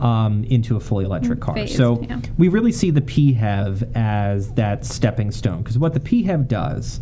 um, 0.00 0.44
into 0.44 0.76
a 0.76 0.80
fully 0.80 1.04
electric 1.04 1.40
car. 1.40 1.54
Phased, 1.54 1.76
so 1.76 2.00
yeah. 2.02 2.20
we 2.36 2.48
really 2.48 2.72
see 2.72 2.90
the 2.90 3.00
PHEV 3.00 3.96
as 3.96 4.52
that 4.54 4.84
stepping 4.84 5.30
stone 5.30 5.62
because 5.62 5.78
what 5.78 5.94
the 5.94 6.00
PHEV 6.00 6.48
does 6.48 7.00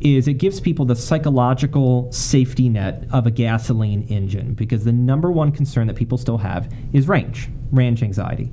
is 0.00 0.28
it 0.28 0.34
gives 0.34 0.60
people 0.60 0.84
the 0.84 0.96
psychological 0.96 2.10
safety 2.12 2.68
net 2.68 3.04
of 3.12 3.26
a 3.26 3.30
gasoline 3.30 4.02
engine 4.08 4.52
because 4.54 4.84
the 4.84 4.92
number 4.92 5.30
one 5.30 5.50
concern 5.50 5.86
that 5.86 5.96
people 5.96 6.18
still 6.18 6.38
have 6.38 6.70
is 6.92 7.08
range, 7.08 7.48
range 7.72 8.02
anxiety. 8.02 8.52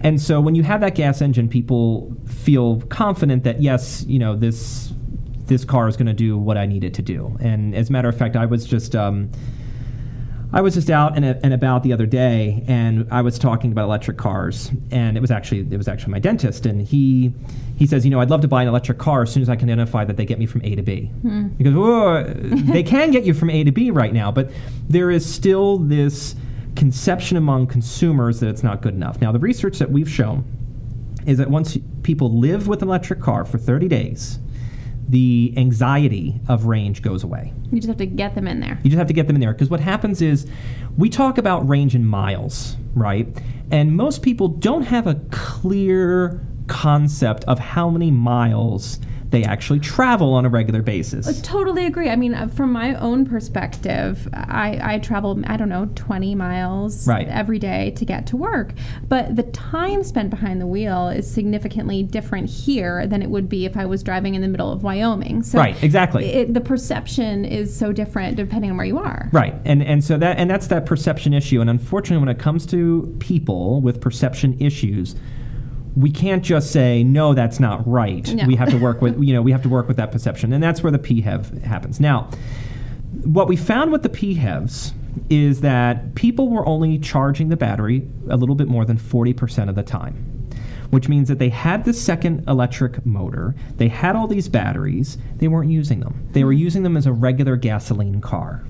And 0.00 0.20
so 0.20 0.40
when 0.40 0.54
you 0.54 0.64
have 0.64 0.80
that 0.80 0.94
gas 0.94 1.22
engine, 1.22 1.48
people 1.48 2.14
feel 2.26 2.80
confident 2.82 3.44
that 3.44 3.62
yes, 3.62 4.04
you 4.06 4.18
know 4.18 4.36
this 4.36 4.92
this 5.46 5.64
car 5.64 5.88
is 5.88 5.96
going 5.96 6.06
to 6.06 6.14
do 6.14 6.38
what 6.38 6.56
I 6.56 6.66
need 6.66 6.84
it 6.84 6.94
to 6.94 7.02
do. 7.02 7.36
And 7.40 7.74
as 7.74 7.88
a 7.88 7.92
matter 7.92 8.08
of 8.08 8.16
fact, 8.16 8.36
I 8.36 8.46
was 8.46 8.64
just 8.64 8.94
um, 8.96 9.30
I 10.54 10.60
was 10.60 10.74
just 10.74 10.90
out 10.90 11.16
and, 11.16 11.24
and 11.24 11.54
about 11.54 11.82
the 11.82 11.92
other 11.92 12.04
day, 12.04 12.62
and 12.68 13.08
I 13.10 13.22
was 13.22 13.38
talking 13.38 13.72
about 13.72 13.84
electric 13.84 14.18
cars, 14.18 14.70
and 14.90 15.16
it 15.16 15.20
was 15.20 15.30
actually 15.30 15.60
it 15.60 15.76
was 15.76 15.88
actually 15.88 16.12
my 16.12 16.18
dentist, 16.18 16.66
and 16.66 16.82
he 16.82 17.32
he 17.76 17.86
says, 17.86 18.04
you 18.04 18.10
know, 18.10 18.20
I'd 18.20 18.30
love 18.30 18.42
to 18.42 18.48
buy 18.48 18.62
an 18.62 18.68
electric 18.68 18.98
car 18.98 19.22
as 19.22 19.32
soon 19.32 19.42
as 19.42 19.48
I 19.48 19.56
can 19.56 19.68
identify 19.68 20.04
that 20.04 20.16
they 20.16 20.26
get 20.26 20.38
me 20.38 20.46
from 20.46 20.62
A 20.62 20.74
to 20.74 20.82
B, 20.82 21.06
hmm. 21.06 21.48
because 21.48 21.74
whoa, 21.74 22.24
they 22.24 22.82
can 22.82 23.10
get 23.10 23.24
you 23.24 23.32
from 23.32 23.48
A 23.50 23.64
to 23.64 23.72
B 23.72 23.90
right 23.90 24.12
now, 24.12 24.30
but 24.30 24.50
there 24.88 25.10
is 25.10 25.24
still 25.24 25.78
this 25.78 26.36
conception 26.76 27.36
among 27.36 27.66
consumers 27.66 28.40
that 28.40 28.48
it's 28.48 28.62
not 28.62 28.82
good 28.82 28.94
enough. 28.94 29.20
Now, 29.20 29.32
the 29.32 29.38
research 29.38 29.78
that 29.78 29.90
we've 29.90 30.10
shown 30.10 30.44
is 31.26 31.38
that 31.38 31.50
once 31.50 31.78
people 32.02 32.38
live 32.38 32.68
with 32.68 32.82
an 32.82 32.88
electric 32.88 33.20
car 33.20 33.44
for 33.44 33.58
30 33.58 33.88
days, 33.88 34.38
the 35.08 35.52
anxiety 35.56 36.40
of 36.48 36.66
range 36.66 37.02
goes 37.02 37.24
away. 37.24 37.52
You 37.70 37.78
just 37.78 37.88
have 37.88 37.96
to 37.98 38.06
get 38.06 38.34
them 38.34 38.46
in 38.46 38.60
there. 38.60 38.78
You 38.82 38.90
just 38.90 38.98
have 38.98 39.08
to 39.08 39.12
get 39.12 39.26
them 39.26 39.36
in 39.36 39.40
there 39.40 39.52
because 39.52 39.70
what 39.70 39.80
happens 39.80 40.22
is 40.22 40.46
we 40.96 41.08
talk 41.08 41.38
about 41.38 41.68
range 41.68 41.94
in 41.94 42.04
miles, 42.04 42.76
right? 42.94 43.26
And 43.70 43.96
most 43.96 44.22
people 44.22 44.48
don't 44.48 44.82
have 44.82 45.06
a 45.06 45.16
clear 45.30 46.40
concept 46.66 47.44
of 47.44 47.58
how 47.58 47.90
many 47.90 48.10
miles 48.10 49.00
they 49.32 49.42
actually 49.44 49.80
travel 49.80 50.34
on 50.34 50.44
a 50.44 50.48
regular 50.48 50.82
basis. 50.82 51.26
I 51.26 51.32
totally 51.42 51.86
agree. 51.86 52.08
I 52.10 52.16
mean, 52.16 52.34
uh, 52.34 52.48
from 52.48 52.70
my 52.70 52.94
own 52.94 53.24
perspective, 53.24 54.28
I, 54.34 54.78
I 54.94 54.98
travel, 54.98 55.42
I 55.46 55.56
don't 55.56 55.70
know, 55.70 55.88
20 55.94 56.34
miles 56.34 57.08
Right. 57.08 57.26
every 57.28 57.58
day 57.58 57.92
to 57.96 58.04
get 58.04 58.26
to 58.28 58.36
work. 58.36 58.74
But 59.08 59.34
the 59.34 59.44
time 59.44 60.04
spent 60.04 60.28
behind 60.30 60.60
the 60.60 60.66
wheel 60.66 61.08
is 61.08 61.28
significantly 61.28 62.02
different 62.02 62.50
here 62.50 63.06
than 63.06 63.22
it 63.22 63.30
would 63.30 63.48
be 63.48 63.64
if 63.64 63.76
I 63.76 63.86
was 63.86 64.02
driving 64.02 64.34
in 64.34 64.42
the 64.42 64.48
middle 64.48 64.70
of 64.70 64.82
Wyoming. 64.82 65.42
So 65.42 65.58
Right, 65.58 65.82
exactly. 65.82 66.26
It, 66.26 66.52
the 66.52 66.60
perception 66.60 67.46
is 67.46 67.74
so 67.74 67.90
different 67.90 68.36
depending 68.36 68.70
on 68.70 68.76
where 68.76 68.86
you 68.86 68.98
are. 68.98 69.30
Right, 69.32 69.54
and 69.64 69.82
and 69.82 70.04
so 70.04 70.18
that 70.18 70.36
and 70.38 70.50
that's 70.50 70.66
that 70.66 70.84
perception 70.84 71.32
issue. 71.32 71.60
And 71.62 71.70
unfortunately, 71.70 72.24
when 72.24 72.34
it 72.34 72.38
comes 72.38 72.66
to 72.66 73.16
people 73.18 73.80
with 73.80 74.00
perception 74.00 74.58
issues, 74.60 75.16
we 75.96 76.10
can't 76.10 76.42
just 76.42 76.70
say 76.72 77.04
no, 77.04 77.34
that's 77.34 77.60
not 77.60 77.86
right. 77.86 78.32
No. 78.34 78.46
We 78.46 78.56
have 78.56 78.70
to 78.70 78.78
work 78.78 79.02
with 79.02 79.22
you 79.22 79.34
know 79.34 79.42
we 79.42 79.52
have 79.52 79.62
to 79.62 79.68
work 79.68 79.88
with 79.88 79.96
that 79.98 80.12
perception, 80.12 80.52
and 80.52 80.62
that's 80.62 80.82
where 80.82 80.92
the 80.92 80.98
PHEV 80.98 81.62
happens. 81.62 82.00
Now, 82.00 82.30
what 83.24 83.48
we 83.48 83.56
found 83.56 83.92
with 83.92 84.02
the 84.02 84.08
PHEVs 84.08 84.92
is 85.28 85.60
that 85.60 86.14
people 86.14 86.48
were 86.48 86.66
only 86.66 86.98
charging 86.98 87.48
the 87.50 87.56
battery 87.56 88.08
a 88.30 88.36
little 88.36 88.54
bit 88.54 88.68
more 88.68 88.84
than 88.84 88.96
forty 88.96 89.32
percent 89.32 89.68
of 89.68 89.76
the 89.76 89.82
time. 89.82 90.28
Which 90.90 91.08
means 91.08 91.28
that 91.28 91.38
they 91.38 91.48
had 91.48 91.86
the 91.86 91.94
second 91.94 92.44
electric 92.46 93.06
motor, 93.06 93.54
they 93.76 93.88
had 93.88 94.14
all 94.14 94.26
these 94.26 94.46
batteries, 94.46 95.16
they 95.36 95.48
weren't 95.48 95.70
using 95.70 96.00
them. 96.00 96.28
They 96.32 96.44
were 96.44 96.52
mm-hmm. 96.52 96.58
using 96.58 96.82
them 96.82 96.98
as 96.98 97.06
a 97.06 97.12
regular 97.12 97.56
gasoline 97.56 98.20
car. 98.20 98.62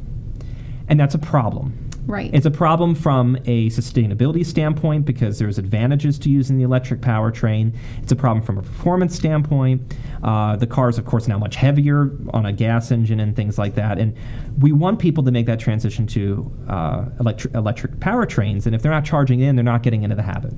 And 0.87 1.01
that's 1.01 1.17
a 1.17 1.19
problem. 1.19 1.91
Right. 2.07 2.31
It's 2.35 2.47
a 2.47 2.51
problem 2.51 2.95
from 2.95 3.37
a 3.45 3.69
sustainability 3.71 4.45
standpoint 4.45 5.05
because 5.05 5.39
there's 5.39 5.59
advantages 5.59 6.19
to 6.21 6.31
using 6.31 6.57
the 6.59 6.65
electric 6.65 7.01
powertrain. 7.01 7.75
It's 8.03 8.11
a 8.11 8.17
problem 8.17 8.45
from 8.45 8.59
a 8.59 8.63
performance 8.63 9.15
standpoint. 9.15 9.95
Uh, 10.23 10.57
the 10.57 10.67
car 10.67 10.89
is, 10.89 10.99
of 10.99 11.05
course, 11.05 11.29
now 11.29 11.39
much 11.39 11.55
heavier 11.55 12.11
on 12.35 12.47
a 12.47 12.53
gas 12.53 12.91
engine 12.91 13.21
and 13.21 13.37
things 13.37 13.57
like 13.57 13.77
that. 13.77 13.99
And 13.99 14.17
we 14.59 14.73
want 14.73 14.99
people 14.99 15.23
to 15.25 15.31
make 15.31 15.47
that 15.47 15.61
transition 15.61 16.07
to 16.09 16.53
uh, 16.69 17.05
electric, 17.21 17.55
electric 17.55 17.93
powertrains. 17.93 18.67
And 18.67 18.75
if 18.75 18.83
they're 18.83 18.93
not 18.93 19.05
charging 19.05 19.41
in, 19.41 19.55
they're 19.55 19.65
not 19.65 19.85
getting 19.85 20.03
into 20.03 20.17
the 20.17 20.23
habit. 20.23 20.55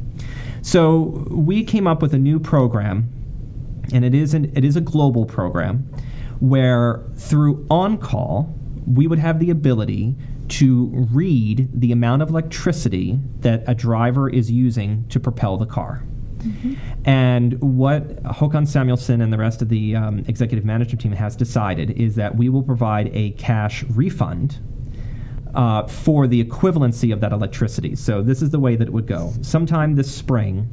So 0.62 1.26
we 1.30 1.62
came 1.62 1.86
up 1.86 2.00
with 2.00 2.14
a 2.14 2.18
new 2.18 2.40
program 2.40 3.10
and 3.92 4.02
it 4.02 4.14
is 4.14 4.32
an, 4.32 4.50
it 4.56 4.64
is 4.64 4.76
a 4.76 4.80
global 4.80 5.26
program 5.26 5.80
where 6.40 7.04
through 7.16 7.66
on 7.70 7.98
call 7.98 8.54
we 8.86 9.06
would 9.06 9.18
have 9.18 9.38
the 9.38 9.50
ability 9.50 10.14
to 10.48 10.86
read 11.10 11.68
the 11.72 11.92
amount 11.92 12.22
of 12.22 12.30
electricity 12.30 13.18
that 13.40 13.64
a 13.66 13.74
driver 13.74 14.28
is 14.28 14.50
using 14.50 15.06
to 15.08 15.18
propel 15.20 15.56
the 15.56 15.66
car. 15.66 16.02
And 17.04 17.60
what 17.60 18.22
Håkan 18.24 18.66
Samuelsson 18.66 19.22
and 19.22 19.32
the 19.32 19.38
rest 19.38 19.62
of 19.62 19.68
the 19.68 19.96
um, 19.96 20.18
executive 20.28 20.64
management 20.64 21.00
team 21.00 21.12
has 21.12 21.36
decided 21.36 21.92
is 21.92 22.16
that 22.16 22.36
we 22.36 22.48
will 22.48 22.62
provide 22.62 23.10
a 23.14 23.30
cash 23.32 23.82
refund 23.84 24.60
uh, 25.54 25.86
for 25.86 26.26
the 26.26 26.44
equivalency 26.44 27.12
of 27.12 27.20
that 27.20 27.32
electricity. 27.32 27.96
So 27.96 28.22
this 28.22 28.42
is 28.42 28.50
the 28.50 28.60
way 28.60 28.76
that 28.76 28.88
it 28.88 28.92
would 28.92 29.06
go. 29.06 29.32
Sometime 29.40 29.94
this 29.94 30.14
spring, 30.14 30.68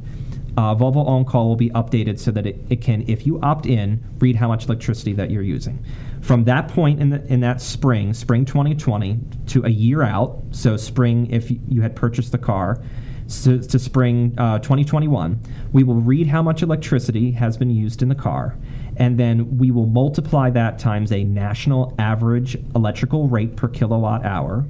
uh, 0.56 0.74
Volvo 0.74 1.06
On 1.06 1.24
Call 1.24 1.48
will 1.48 1.56
be 1.56 1.70
updated 1.70 2.18
so 2.18 2.30
that 2.32 2.46
it, 2.46 2.58
it 2.68 2.82
can, 2.82 3.04
if 3.08 3.26
you 3.26 3.40
opt 3.40 3.64
in, 3.64 4.02
read 4.18 4.36
how 4.36 4.48
much 4.48 4.66
electricity 4.66 5.12
that 5.14 5.30
you're 5.30 5.42
using. 5.42 5.82
From 6.22 6.44
that 6.44 6.68
point 6.68 7.00
in, 7.00 7.10
the, 7.10 7.24
in 7.26 7.40
that 7.40 7.60
spring, 7.60 8.14
spring 8.14 8.44
2020, 8.44 9.18
to 9.48 9.64
a 9.64 9.68
year 9.68 10.02
out, 10.02 10.40
so 10.52 10.76
spring 10.76 11.28
if 11.30 11.50
you 11.50 11.82
had 11.82 11.96
purchased 11.96 12.30
the 12.32 12.38
car, 12.38 12.80
so, 13.26 13.58
to 13.58 13.78
spring 13.78 14.34
uh, 14.36 14.58
2021, 14.58 15.40
we 15.72 15.84
will 15.84 16.00
read 16.00 16.26
how 16.26 16.42
much 16.42 16.62
electricity 16.62 17.32
has 17.32 17.56
been 17.56 17.70
used 17.70 18.02
in 18.02 18.08
the 18.08 18.14
car, 18.14 18.56
and 18.96 19.18
then 19.18 19.58
we 19.58 19.70
will 19.70 19.86
multiply 19.86 20.50
that 20.50 20.78
times 20.78 21.12
a 21.12 21.24
national 21.24 21.94
average 21.98 22.56
electrical 22.74 23.28
rate 23.28 23.56
per 23.56 23.68
kilowatt 23.68 24.24
hour, 24.24 24.66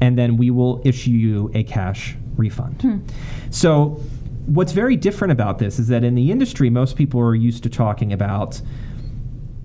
and 0.00 0.18
then 0.18 0.36
we 0.36 0.50
will 0.50 0.82
issue 0.84 1.10
you 1.10 1.50
a 1.54 1.62
cash 1.64 2.16
refund. 2.36 3.02
So, 3.50 4.00
what's 4.46 4.72
very 4.72 4.96
different 4.96 5.32
about 5.32 5.58
this 5.58 5.78
is 5.78 5.88
that 5.88 6.04
in 6.04 6.14
the 6.14 6.30
industry, 6.30 6.70
most 6.70 6.96
people 6.96 7.20
are 7.20 7.34
used 7.34 7.62
to 7.62 7.70
talking 7.70 8.12
about 8.12 8.60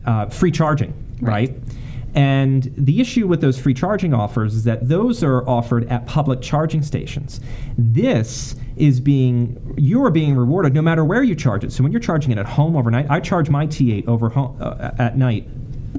uh, 0.05 0.27
free 0.27 0.51
charging, 0.51 0.93
Right. 1.21 1.49
right? 1.49 1.63
And 2.13 2.73
the 2.77 2.99
issue 2.99 3.25
with 3.27 3.39
those 3.39 3.57
free 3.57 3.73
charging 3.73 4.13
offers 4.13 4.53
is 4.53 4.63
that 4.65 4.89
those 4.89 5.23
are 5.23 5.47
offered 5.47 5.87
at 5.87 6.05
public 6.07 6.41
charging 6.41 6.81
stations. 6.81 7.39
This 7.77 8.55
is 8.75 8.99
being 8.99 9.75
you 9.77 10.03
are 10.03 10.11
being 10.11 10.35
rewarded 10.35 10.73
no 10.73 10.81
matter 10.81 11.05
where 11.05 11.23
you 11.23 11.35
charge 11.35 11.63
it. 11.63 11.71
So 11.71 11.83
when 11.83 11.91
you're 11.91 12.01
charging 12.01 12.31
it 12.31 12.37
at 12.37 12.45
home 12.45 12.75
overnight, 12.75 13.09
I 13.09 13.21
charge 13.21 13.49
my 13.49 13.65
T8 13.65 14.07
over 14.07 14.29
home, 14.29 14.57
uh, 14.59 14.91
at 14.99 15.17
night 15.17 15.47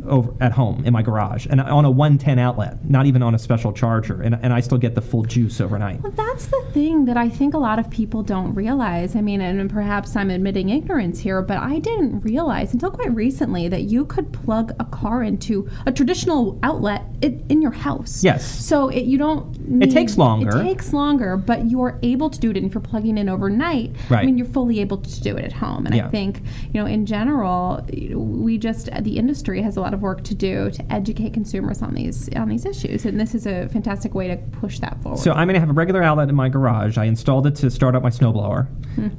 over 0.07 0.33
at 0.41 0.53
home 0.53 0.85
in 0.85 0.93
my 0.93 1.03
garage 1.03 1.47
and 1.49 1.61
on 1.61 1.85
a 1.85 1.91
110 1.91 2.39
outlet, 2.39 2.89
not 2.89 3.07
even 3.07 3.23
on 3.23 3.35
a 3.35 3.39
special 3.39 3.73
charger, 3.73 4.23
and, 4.23 4.35
and 4.43 4.53
I 4.53 4.61
still 4.61 4.79
get 4.79 4.95
the 4.95 5.01
full 5.01 5.23
juice 5.25 5.61
overnight. 5.61 6.03
Well, 6.03 6.13
that's 6.13 6.47
the 6.47 6.63
thing 6.73 7.05
that 7.07 7.17
I 7.17 7.29
think 7.29 7.55
a 7.55 7.59
lot 7.59 7.79
of 7.79 7.91
people 7.91 8.23
don't 8.23 8.55
realize. 8.55 9.15
I 9.17 9.21
mean, 9.21 9.41
and 9.41 9.71
perhaps 9.71 10.17
I'm 10.17 10.31
admitting 10.31 10.71
ignorance 10.71 11.21
here, 11.21 11.43
but 11.43 11.59
I 11.59 11.79
didn't 11.79 12.21
realize 12.21 12.73
until 12.73 12.91
quite 12.91 13.15
recently 13.15 13.69
that 13.69 13.83
you 13.83 14.05
could 14.05 14.33
plug 14.33 14.73
a 14.81 14.85
car 14.85 15.23
into 15.23 15.69
a 15.87 15.93
traditional 15.93 16.59
outlet 16.63 17.05
in, 17.21 17.45
in 17.49 17.63
your 17.63 17.73
house. 17.73 18.25
Yes. 18.25 18.45
So 18.65 18.89
it, 18.89 19.05
you 19.05 19.19
don't. 19.19 19.53
Need, 19.69 19.91
takes 19.93 20.19
longer. 20.19 20.61
It 20.61 20.63
takes 20.65 20.93
longer, 20.93 21.37
but 21.37 21.71
you're 21.71 21.99
able 22.03 22.31
to 22.31 22.39
do 22.39 22.51
it. 22.51 22.57
And 22.57 22.67
if 22.67 22.75
you're 22.75 22.81
plugging 22.81 23.19
in 23.19 23.29
overnight, 23.29 23.93
I 24.11 24.25
mean, 24.25 24.39
you're 24.39 24.47
fully 24.47 24.81
able 24.81 24.99
to 24.99 25.21
do 25.21 25.37
it 25.37 25.45
at 25.45 25.53
home. 25.53 25.87
And 25.87 25.95
Yeah. 25.95 26.07
I 26.07 26.11
think, 26.11 26.41
you 26.73 26.81
know, 26.81 26.87
in 26.87 27.07
general, 27.07 27.85
we 28.13 28.59
just 28.59 28.89
the 29.03 29.19
industry 29.19 29.61
has 29.63 29.77
a 29.77 29.81
lot 29.83 29.95
of 29.95 30.01
work 30.01 30.23
to 30.25 30.35
do 30.35 30.71
to 30.71 30.93
educate 30.93 31.35
consumers 31.35 31.83
on 31.83 31.95
these 31.95 32.29
on 32.37 32.49
these 32.49 32.65
issues, 32.65 33.05
and 33.05 33.21
this 33.21 33.35
is 33.35 33.47
a 33.47 33.69
fantastic 33.69 34.15
way 34.15 34.29
to 34.29 34.37
push 34.37 34.79
that 34.79 35.03
forward. 35.03 35.19
So 35.19 35.33
I'm 35.33 35.47
going 35.47 35.55
to 35.55 35.61
have 35.61 35.71
a 35.71 35.75
regular 35.75 36.03
outlet 36.03 36.29
in 36.29 36.35
my 36.35 36.49
garage. 36.49 36.97
I 36.99 37.05
installed 37.05 37.47
it 37.47 37.55
to 37.57 37.71
start 37.71 37.95
up 37.95 38.03
my 38.03 38.11
snowblower. 38.11 38.69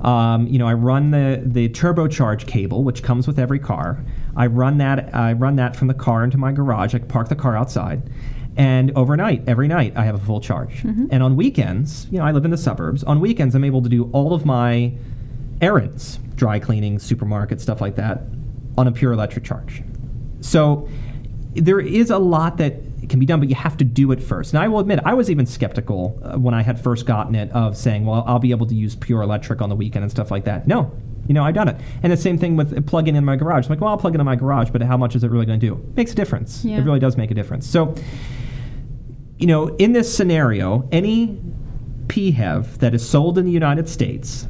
Um, 0.06 0.48
you 0.48 0.60
know, 0.60 0.68
I 0.68 0.74
run 0.74 1.12
the 1.12 1.42
the 1.44 1.70
turbocharge 1.70 2.48
cable, 2.48 2.84
which 2.84 3.04
comes 3.04 3.28
with 3.28 3.40
every 3.40 3.60
car. 3.60 4.04
I 4.36 4.48
run 4.48 4.78
that 4.80 5.14
I 5.14 5.34
run 5.34 5.56
that 5.58 5.76
from 5.76 5.88
the 5.88 5.94
car 5.94 6.24
into 6.24 6.38
my 6.38 6.52
garage. 6.52 6.96
I 6.96 7.00
park 7.00 7.30
the 7.30 7.36
car 7.36 7.56
outside. 7.56 8.10
And 8.56 8.92
overnight, 8.96 9.44
every 9.48 9.68
night, 9.68 9.94
I 9.96 10.04
have 10.06 10.14
a 10.14 10.24
full 10.24 10.40
charge. 10.40 10.84
And 10.84 11.24
on 11.24 11.36
weekends, 11.36 12.06
you 12.12 12.20
know, 12.20 12.26
I 12.26 12.32
live 12.32 12.46
in 12.46 12.52
the 12.52 12.58
suburbs. 12.58 13.04
On 13.04 13.20
weekends, 13.20 13.56
I'm 13.56 13.64
able 13.64 13.82
to 13.82 13.90
do 13.90 14.12
all 14.14 14.34
of 14.36 14.46
my 14.46 14.94
errands, 15.60 16.20
dry 16.36 16.60
cleaning, 16.60 17.00
supermarket, 17.00 17.62
stuff 17.62 17.82
like 17.82 17.96
that, 17.96 18.22
on 18.78 18.88
a 18.88 18.92
pure 18.92 19.12
electric 19.12 19.44
charge. 19.44 19.82
So 20.44 20.90
there 21.54 21.80
is 21.80 22.10
a 22.10 22.18
lot 22.18 22.58
that 22.58 22.76
can 23.10 23.20
be 23.20 23.26
done, 23.26 23.40
but 23.40 23.50
you 23.50 23.56
have 23.56 23.78
to 23.78 23.86
do 23.86 24.12
it 24.12 24.22
first. 24.22 24.54
And 24.54 24.62
I 24.62 24.68
will 24.68 24.80
admit, 24.80 25.00
I 25.06 25.14
was 25.14 25.30
even 25.30 25.46
skeptical 25.46 26.20
uh, 26.24 26.38
when 26.38 26.54
I 26.54 26.62
had 26.62 26.80
first 26.80 27.06
gotten 27.06 27.36
it 27.36 27.52
of 27.52 27.78
saying, 27.78 28.06
well, 28.06 28.24
I'll 28.28 28.40
be 28.40 28.52
able 28.52 28.66
to 28.68 28.76
use 28.76 28.96
pure 28.96 29.22
electric 29.22 29.62
on 29.62 29.70
the 29.70 29.76
weekend 29.76 30.04
and 30.04 30.12
stuff 30.12 30.32
like 30.32 30.46
that. 30.46 30.68
No. 30.68 30.92
You 31.28 31.34
know, 31.34 31.44
I've 31.44 31.56
done 31.56 31.70
it. 31.70 31.78
And 32.02 32.12
the 32.12 32.18
same 32.18 32.38
thing 32.38 32.58
with 32.58 32.86
plugging 32.86 33.16
in 33.16 33.24
my 33.24 33.36
garage. 33.36 33.66
I'm 33.66 33.70
like, 33.70 33.82
well, 33.82 33.92
I'll 33.92 33.98
plug 33.98 34.16
it 34.16 34.20
in 34.20 34.26
my 34.26 34.36
garage, 34.36 34.70
but 34.72 34.82
how 34.82 34.98
much 34.98 35.16
is 35.16 35.24
it 35.24 35.32
really 35.32 35.46
going 35.46 35.60
to 35.60 35.66
do? 35.66 35.74
It 35.76 35.96
Makes 35.96 36.12
a 36.12 36.16
difference. 36.16 36.66
Yeah. 36.66 36.78
It 36.78 36.82
really 36.84 37.00
does 37.00 37.16
make 37.16 37.32
a 37.32 37.34
difference. 37.34 37.66
So, 37.66 37.96
you 39.38 39.48
know, 39.48 39.68
in 39.78 39.94
this 39.94 40.14
scenario, 40.14 40.88
any 40.92 41.40
PHEV 42.08 42.80
that 42.80 42.94
is 42.94 43.08
sold 43.08 43.38
in 43.38 43.46
the 43.46 43.52
United 43.52 43.88
States 43.88 44.48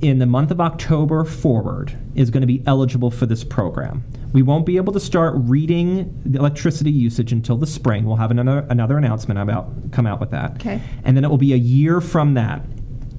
in 0.00 0.18
the 0.18 0.26
month 0.26 0.50
of 0.50 0.60
October 0.60 1.24
forward 1.24 1.96
is 2.14 2.30
going 2.30 2.42
to 2.42 2.46
be 2.46 2.62
eligible 2.66 3.10
for 3.10 3.26
this 3.26 3.42
program. 3.42 4.04
We 4.36 4.42
won't 4.42 4.66
be 4.66 4.76
able 4.76 4.92
to 4.92 5.00
start 5.00 5.32
reading 5.34 6.20
the 6.26 6.38
electricity 6.38 6.90
usage 6.90 7.32
until 7.32 7.56
the 7.56 7.66
spring. 7.66 8.04
We'll 8.04 8.16
have 8.16 8.30
another 8.30 8.66
another 8.68 8.98
announcement 8.98 9.40
about 9.40 9.92
come 9.92 10.06
out 10.06 10.20
with 10.20 10.30
that. 10.32 10.56
Okay. 10.56 10.78
And 11.04 11.16
then 11.16 11.24
it 11.24 11.28
will 11.28 11.38
be 11.38 11.54
a 11.54 11.56
year 11.56 12.02
from 12.02 12.34
that. 12.34 12.60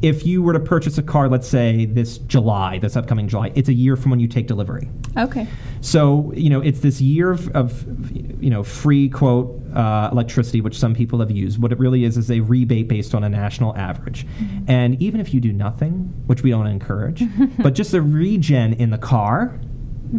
If 0.03 0.27
you 0.27 0.43
were 0.43 0.53
to 0.53 0.59
purchase 0.59 0.99
a 0.99 1.01
car, 1.01 1.27
let's 1.27 1.47
say 1.47 1.85
this 1.85 2.19
July, 2.19 2.77
this 2.77 2.95
upcoming 2.95 3.27
July, 3.27 3.51
it's 3.55 3.67
a 3.67 3.73
year 3.73 3.95
from 3.95 4.11
when 4.11 4.19
you 4.19 4.27
take 4.27 4.45
delivery. 4.45 4.91
okay. 5.17 5.47
So 5.81 6.31
you 6.35 6.51
know, 6.51 6.61
it's 6.61 6.81
this 6.81 7.01
year 7.01 7.31
of, 7.31 7.49
of 7.55 8.11
you 8.39 8.51
know 8.51 8.61
free 8.61 9.09
quote 9.09 9.59
uh, 9.75 10.09
electricity, 10.11 10.61
which 10.61 10.77
some 10.77 10.93
people 10.93 11.19
have 11.19 11.31
used. 11.31 11.59
What 11.59 11.71
it 11.71 11.79
really 11.79 12.03
is 12.03 12.17
is 12.17 12.29
a 12.29 12.41
rebate 12.41 12.87
based 12.87 13.15
on 13.15 13.23
a 13.23 13.29
national 13.29 13.75
average. 13.75 14.27
And 14.67 15.01
even 15.01 15.19
if 15.19 15.33
you 15.33 15.41
do 15.41 15.51
nothing, 15.51 16.13
which 16.27 16.43
we 16.43 16.51
don't 16.51 16.67
encourage, 16.67 17.23
but 17.57 17.73
just 17.73 17.95
a 17.95 18.03
regen 18.03 18.73
in 18.73 18.91
the 18.91 18.99
car 18.99 19.59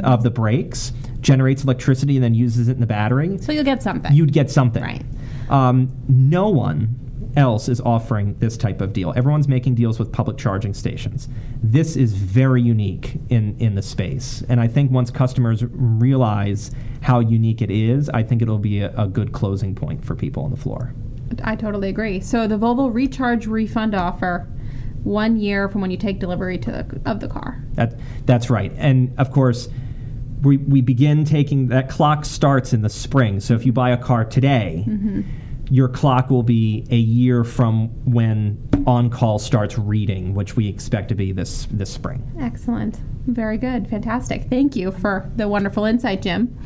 of 0.05 0.23
the 0.23 0.31
brakes 0.31 0.93
generates 1.21 1.65
electricity 1.65 2.17
and 2.17 2.25
then 2.25 2.35
uses 2.35 2.69
it 2.69 2.73
in 2.73 2.81
the 2.81 2.87
battery, 2.87 3.39
So 3.39 3.53
you'll 3.53 3.65
get 3.65 3.83
something. 3.83 4.13
you'd 4.13 4.33
get 4.33 4.51
something. 4.51 4.83
Right. 4.83 5.05
Um, 5.51 5.91
no 6.09 6.49
one 6.49 6.95
else 7.37 7.69
is 7.69 7.81
offering 7.81 8.35
this 8.39 8.57
type 8.57 8.81
of 8.81 8.93
deal. 8.93 9.13
Everyone's 9.17 9.49
making 9.49 9.75
deals 9.75 9.99
with 9.99 10.11
public 10.13 10.39
charging 10.39 10.75
stations. 10.75 11.29
This 11.63 11.97
is 11.97 12.15
very 12.15 12.63
unique 12.63 13.17
in, 13.29 13.57
in 13.59 13.75
the 13.75 13.83
space. 13.83 14.43
And 14.49 14.61
I 14.61 14.67
think 14.69 14.91
once 14.91 15.11
customers 15.11 15.63
realize 15.71 16.71
how 17.01 17.21
unique 17.21 17.63
it 17.63 17.71
is, 17.71 18.09
I 18.11 18.23
think 18.23 18.43
it'll 18.43 18.59
be 18.59 18.81
a, 18.81 18.93
a 18.97 19.07
good 19.07 19.33
closing 19.33 19.75
point 19.75 20.05
for 20.05 20.15
people 20.15 20.45
on 20.45 20.51
the 20.51 20.57
floor. 20.57 20.93
I 21.45 21.57
totally 21.57 21.89
agree. 21.91 22.21
So 22.21 22.47
the 22.47 22.57
Volvo 22.59 22.93
Recharge 22.93 23.47
refund 23.47 23.95
offer, 23.95 24.49
one 25.05 25.39
year 25.39 25.69
from 25.69 25.81
when 25.81 25.91
you 25.91 25.97
take 25.97 26.19
delivery 26.19 26.59
to 26.59 26.71
the, 26.71 27.01
of 27.11 27.21
the 27.21 27.29
car. 27.29 27.63
That, 27.75 27.99
that's 28.27 28.51
right. 28.51 28.73
And 28.77 29.15
of 29.19 29.31
course, 29.31 29.69
we, 30.43 30.57
we 30.59 30.81
begin 30.81 31.25
taking 31.25 31.69
that 31.69 31.89
clock 31.89 32.25
starts 32.25 32.73
in 32.73 32.83
the 32.83 32.89
spring. 32.89 33.41
So 33.41 33.55
if 33.55 33.67
you 33.67 33.73
buy 33.73 33.91
a 33.91 33.97
car 33.97 34.25
today, 34.25 34.85
mm-hmm. 34.87 35.23
your 35.69 35.89
clock 35.89 36.31
will 36.31 36.43
be 36.43 36.87
a 36.91 36.97
year 36.97 37.45
from 37.45 37.89
when 38.05 38.69
on 38.87 39.11
call 39.11 39.39
starts 39.39 39.77
reading, 39.79 40.35
which 40.35 40.57
we 40.57 40.69
expect 40.69 41.09
to 41.09 41.15
be 41.15 41.33
this 41.33 41.67
this 41.71 41.91
spring. 41.91 42.31
Excellent. 42.41 43.01
Very 43.29 43.59
good. 43.59 43.91
Fantastic. 43.91 44.45
Thank 44.45 44.75
you 44.75 44.91
for 44.91 45.31
the 45.37 45.49
wonderful 45.49 45.85
insight, 45.85 46.23
Jim. 46.23 46.59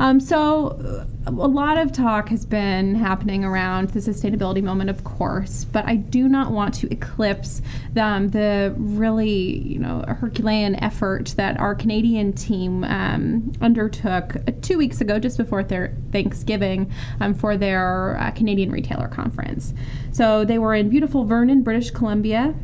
Um, 0.00 0.20
so, 0.20 1.06
a 1.26 1.30
lot 1.30 1.78
of 1.78 1.92
talk 1.92 2.28
has 2.28 2.44
been 2.44 2.94
happening 2.94 3.42
around 3.42 3.88
the 3.90 4.00
sustainability 4.00 4.62
moment, 4.62 4.90
of 4.90 5.02
course, 5.02 5.64
but 5.64 5.86
I 5.86 5.96
do 5.96 6.28
not 6.28 6.52
want 6.52 6.74
to 6.74 6.92
eclipse 6.92 7.62
um, 7.96 8.28
the 8.28 8.74
really, 8.76 9.60
you 9.66 9.78
know, 9.78 10.04
Herculean 10.06 10.74
effort 10.76 11.32
that 11.38 11.58
our 11.58 11.74
Canadian 11.74 12.34
team 12.34 12.84
um, 12.84 13.52
undertook 13.62 14.36
two 14.60 14.76
weeks 14.76 15.00
ago, 15.00 15.18
just 15.18 15.38
before 15.38 15.62
their 15.62 15.96
Thanksgiving, 16.12 16.92
um, 17.20 17.32
for 17.32 17.56
their 17.56 18.18
uh, 18.18 18.30
Canadian 18.32 18.70
Retailer 18.70 19.08
Conference. 19.08 19.72
So, 20.12 20.44
they 20.44 20.58
were 20.58 20.74
in 20.74 20.90
beautiful 20.90 21.24
Vernon, 21.24 21.62
British 21.62 21.90
Columbia, 21.90 22.54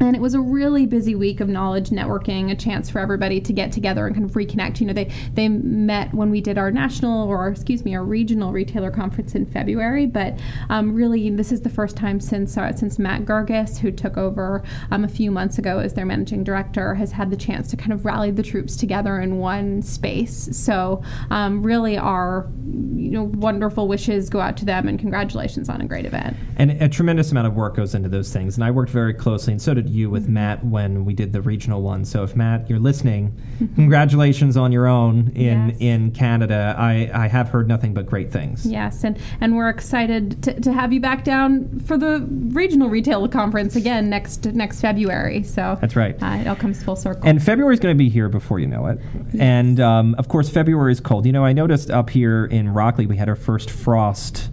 and 0.00 0.16
it 0.16 0.22
was 0.22 0.34
a 0.34 0.40
really 0.40 0.86
busy 0.86 1.14
week 1.14 1.40
of 1.40 1.48
knowledge 1.48 1.90
networking 1.90 2.50
a 2.50 2.54
chance 2.54 2.90
for 2.90 2.98
everybody 2.98 3.40
to 3.40 3.52
get 3.52 3.72
together 3.72 4.06
and 4.06 4.14
kind 4.14 4.28
of 4.28 4.32
reconnect. 4.32 4.80
You 4.80 4.86
know 4.86 4.92
they 4.92 5.10
they 5.34 5.48
met 5.48 6.12
when 6.14 6.30
we 6.30 6.40
did 6.40 6.58
our 6.58 6.70
national 6.70 7.28
or 7.28 7.48
excuse 7.48 7.84
me 7.84 7.94
our 7.94 8.04
regional 8.04 8.52
retailer 8.52 8.90
conference 8.90 9.34
in 9.34 9.46
february. 9.46 10.06
But 10.06 10.38
um, 10.70 10.94
really 10.94 11.30
this 11.30 11.52
is 11.52 11.62
the 11.62 11.70
first 11.70 11.96
time 11.96 12.20
since 12.20 12.56
uh, 12.56 12.74
since 12.74 12.98
matt 12.98 13.24
gargis 13.24 13.78
who 13.78 13.90
took 13.90 14.16
over 14.16 14.62
um, 14.90 15.04
a 15.04 15.08
few 15.08 15.30
months 15.30 15.58
ago 15.58 15.78
as 15.78 15.94
their 15.94 16.06
managing 16.06 16.44
director 16.44 16.94
has 16.94 17.12
had 17.12 17.30
the 17.30 17.36
chance 17.36 17.70
to 17.70 17.76
kind 17.76 17.92
of 17.92 18.04
rally 18.04 18.30
the 18.30 18.42
troops 18.42 18.76
together 18.76 19.20
in 19.20 19.38
one 19.38 19.82
space. 19.82 20.48
So 20.52 21.02
um, 21.30 21.62
really 21.62 21.96
our 21.96 22.48
you 22.94 23.10
know 23.10 23.24
wonderful 23.24 23.88
wishes 23.88 24.28
go 24.30 24.40
out 24.40 24.56
to 24.58 24.64
them 24.64 24.88
and 24.88 24.98
congratulations 24.98 25.68
on 25.68 25.80
a 25.80 25.86
great 25.86 26.06
event. 26.06 26.36
And 26.56 26.70
a 26.82 26.88
tremendous 26.88 27.30
amount 27.30 27.46
of 27.46 27.54
work 27.54 27.76
goes 27.76 27.94
into 27.94 28.08
those 28.08 28.32
things. 28.32 28.56
And 28.56 28.64
I 28.64 28.70
worked 28.70 28.90
very 28.90 29.14
closely, 29.14 29.52
and 29.52 29.62
so 29.62 29.74
did 29.74 29.88
you 29.94 30.10
with 30.10 30.28
Matt 30.28 30.64
when 30.64 31.04
we 31.04 31.14
did 31.14 31.32
the 31.32 31.40
regional 31.40 31.82
one. 31.82 32.04
So 32.04 32.22
if 32.24 32.34
Matt, 32.36 32.68
you're 32.68 32.78
listening, 32.78 33.40
congratulations 33.76 34.56
on 34.56 34.72
your 34.72 34.86
own 34.86 35.28
in 35.34 35.68
Yes. 35.70 35.76
in 35.80 36.10
Canada. 36.10 36.74
I, 36.78 37.10
I 37.14 37.28
have 37.28 37.48
heard 37.48 37.68
nothing 37.68 37.94
but 37.94 38.06
great 38.06 38.32
things. 38.32 38.66
Yes, 38.66 39.04
and, 39.04 39.18
and 39.40 39.56
we're 39.56 39.68
excited 39.68 40.42
to, 40.42 40.60
to 40.60 40.72
have 40.72 40.92
you 40.92 41.00
back 41.00 41.22
down 41.24 41.80
for 41.80 41.96
the 41.96 42.26
regional 42.52 42.88
retail 42.88 43.26
conference 43.28 43.76
again 43.76 44.10
next 44.10 44.44
next 44.46 44.80
February. 44.80 45.42
So 45.42 45.78
That's 45.80 45.96
right. 45.96 46.20
uh, 46.22 46.38
it 46.40 46.46
all 46.46 46.56
comes 46.56 46.82
full 46.82 46.96
circle. 46.96 47.22
And 47.28 47.42
February 47.42 47.74
is 47.74 47.80
going 47.80 47.94
to 47.94 47.98
be 47.98 48.08
here 48.08 48.28
before 48.28 48.58
you 48.58 48.66
know 48.66 48.86
it. 48.86 48.98
And 49.38 49.78
um, 49.80 50.14
of 50.18 50.28
course, 50.28 50.48
February 50.50 50.92
is 50.92 51.00
cold. 51.00 51.26
You 51.26 51.32
know, 51.32 51.44
I 51.44 51.52
noticed 51.52 51.90
up 51.90 52.10
here 52.10 52.46
in 52.46 52.68
Rockleigh 52.74 53.06
we 53.06 53.16
had 53.16 53.28
our 53.28 53.36
first 53.36 53.70
frost 53.70 54.50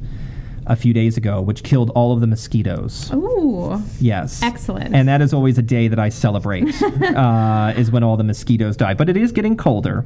a 0.71 0.75
few 0.77 0.93
days 0.93 1.17
ago, 1.17 1.41
which 1.41 1.63
killed 1.63 1.89
all 1.91 2.13
of 2.13 2.21
the 2.21 2.27
mosquitoes. 2.27 3.11
Ooh, 3.13 3.83
Yes. 3.99 4.41
Excellent. 4.41 4.95
And 4.95 5.07
that 5.09 5.21
is 5.21 5.33
always 5.33 5.57
a 5.57 5.61
day 5.61 5.89
that 5.89 5.99
I 5.99 6.07
celebrate, 6.09 6.63
uh, 6.83 7.73
is 7.75 7.91
when 7.91 8.03
all 8.03 8.15
the 8.15 8.23
mosquitoes 8.23 8.77
die. 8.77 8.93
But 8.93 9.09
it 9.09 9.17
is 9.17 9.33
getting 9.33 9.57
colder. 9.57 10.05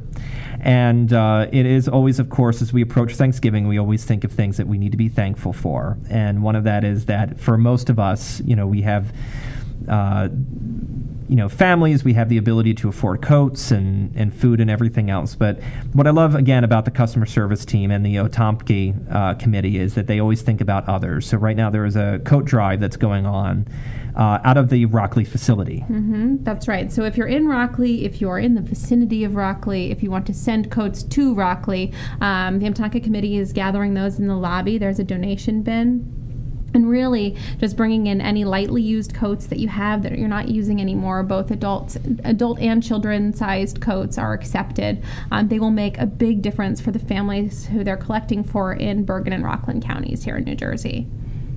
And 0.62 1.14
uh, 1.14 1.48
it 1.52 1.68
is 1.68 1.88
always, 1.88 2.18
of 2.18 2.30
course, 2.32 2.64
as 2.64 2.74
we 2.74 2.82
approach 2.82 3.14
Thanksgiving, 3.14 3.68
we 3.68 3.78
always 3.78 4.04
think 4.06 4.24
of 4.24 4.32
things 4.32 4.58
that 4.58 4.66
we 4.68 4.80
need 4.80 4.92
to 4.92 4.98
be 4.98 5.08
thankful 5.10 5.54
for. 5.54 5.98
And 6.10 6.42
one 6.42 6.56
of 6.56 6.64
that 6.64 6.84
is 6.84 7.06
that 7.06 7.40
for 7.40 7.58
most 7.58 7.90
of 7.92 8.00
us, 8.00 8.42
you 8.44 8.56
know, 8.56 8.66
we 8.66 8.82
have. 8.82 9.14
Uh, 9.88 10.30
you 11.28 11.36
know, 11.36 11.50
families, 11.50 12.04
we 12.04 12.14
have 12.14 12.30
the 12.30 12.38
ability 12.38 12.74
to 12.76 12.88
afford 12.88 13.22
coats 13.22 13.72
and, 13.72 14.16
and 14.16 14.34
food 14.34 14.62
and 14.62 14.70
everything 14.70 15.10
else. 15.10 15.34
But 15.34 15.60
what 15.94 16.06
I 16.06 16.12
love, 16.12 16.36
again, 16.36 16.64
about 16.64 16.86
the 16.86 16.92
customer 16.92 17.26
service 17.26 17.66
team 17.66 17.90
and 17.90 18.06
the 18.06 18.16
Otompke 18.16 18.96
uh, 19.12 19.34
committee 19.36 19.80
is 19.80 19.96
that 19.96 20.06
they 20.06 20.20
always 20.20 20.44
think 20.44 20.62
about 20.62 20.88
others. 20.88 21.28
So 21.28 21.38
right 21.38 21.58
now 21.58 21.72
there 21.72 21.86
is 21.86 21.96
a 21.96 22.22
coat 22.26 22.46
drive 22.46 22.80
that's 22.80 22.98
going 22.98 23.26
on 23.26 23.68
uh, 24.16 24.40
out 24.44 24.58
of 24.58 24.70
the 24.70 24.86
Rockleigh 24.86 25.28
facility. 25.28 25.80
hmm 25.80 26.38
that's 26.42 26.68
right. 26.68 26.92
So 26.92 27.04
if 27.04 27.18
you're 27.18 27.28
in 27.28 27.48
Rockleigh, 27.48 28.04
if 28.04 28.22
you're 28.22 28.40
in 28.40 28.54
the 28.54 28.62
vicinity 28.62 29.24
of 29.24 29.36
Rockleigh, 29.36 29.90
if 29.90 30.04
you 30.04 30.12
want 30.12 30.28
to 30.28 30.34
send 30.34 30.70
coats 30.70 31.02
to 31.04 31.34
Rockleigh, 31.34 31.94
um, 32.22 32.60
the 32.60 32.70
Amtonka 32.70 33.04
Committee 33.04 33.38
is 33.38 33.52
gathering 33.52 33.94
those 33.96 34.20
in 34.20 34.28
the 34.28 34.36
lobby. 34.36 34.78
There's 34.78 35.00
a 35.00 35.04
donation 35.04 35.64
bin. 35.64 36.25
And 36.76 36.90
really, 36.90 37.38
just 37.60 37.78
bringing 37.78 38.08
in 38.08 38.20
any 38.20 38.44
lightly 38.44 38.82
used 38.82 39.16
coats 39.16 39.48
that 39.48 39.60
you 39.60 39.70
have 39.70 40.04
that 40.04 40.18
you're 40.18 40.28
not 40.28 40.50
using 40.50 40.82
anymore. 40.82 41.24
Both 41.24 41.50
adults, 41.50 41.98
adult 42.26 42.60
and 42.60 42.84
children-sized 42.84 43.80
coats 43.80 44.18
are 44.18 44.34
accepted. 44.34 45.02
Um, 45.32 45.48
they 45.48 45.58
will 45.58 45.72
make 45.72 45.98
a 45.98 46.06
big 46.06 46.42
difference 46.42 46.82
for 46.82 46.92
the 46.92 47.00
families 47.00 47.66
who 47.66 47.84
they're 47.86 47.96
collecting 47.96 48.44
for 48.44 48.74
in 48.74 49.06
Bergen 49.06 49.32
and 49.32 49.44
Rockland 49.44 49.84
counties 49.84 50.24
here 50.26 50.36
in 50.36 50.44
New 50.44 50.56
Jersey. 50.56 51.08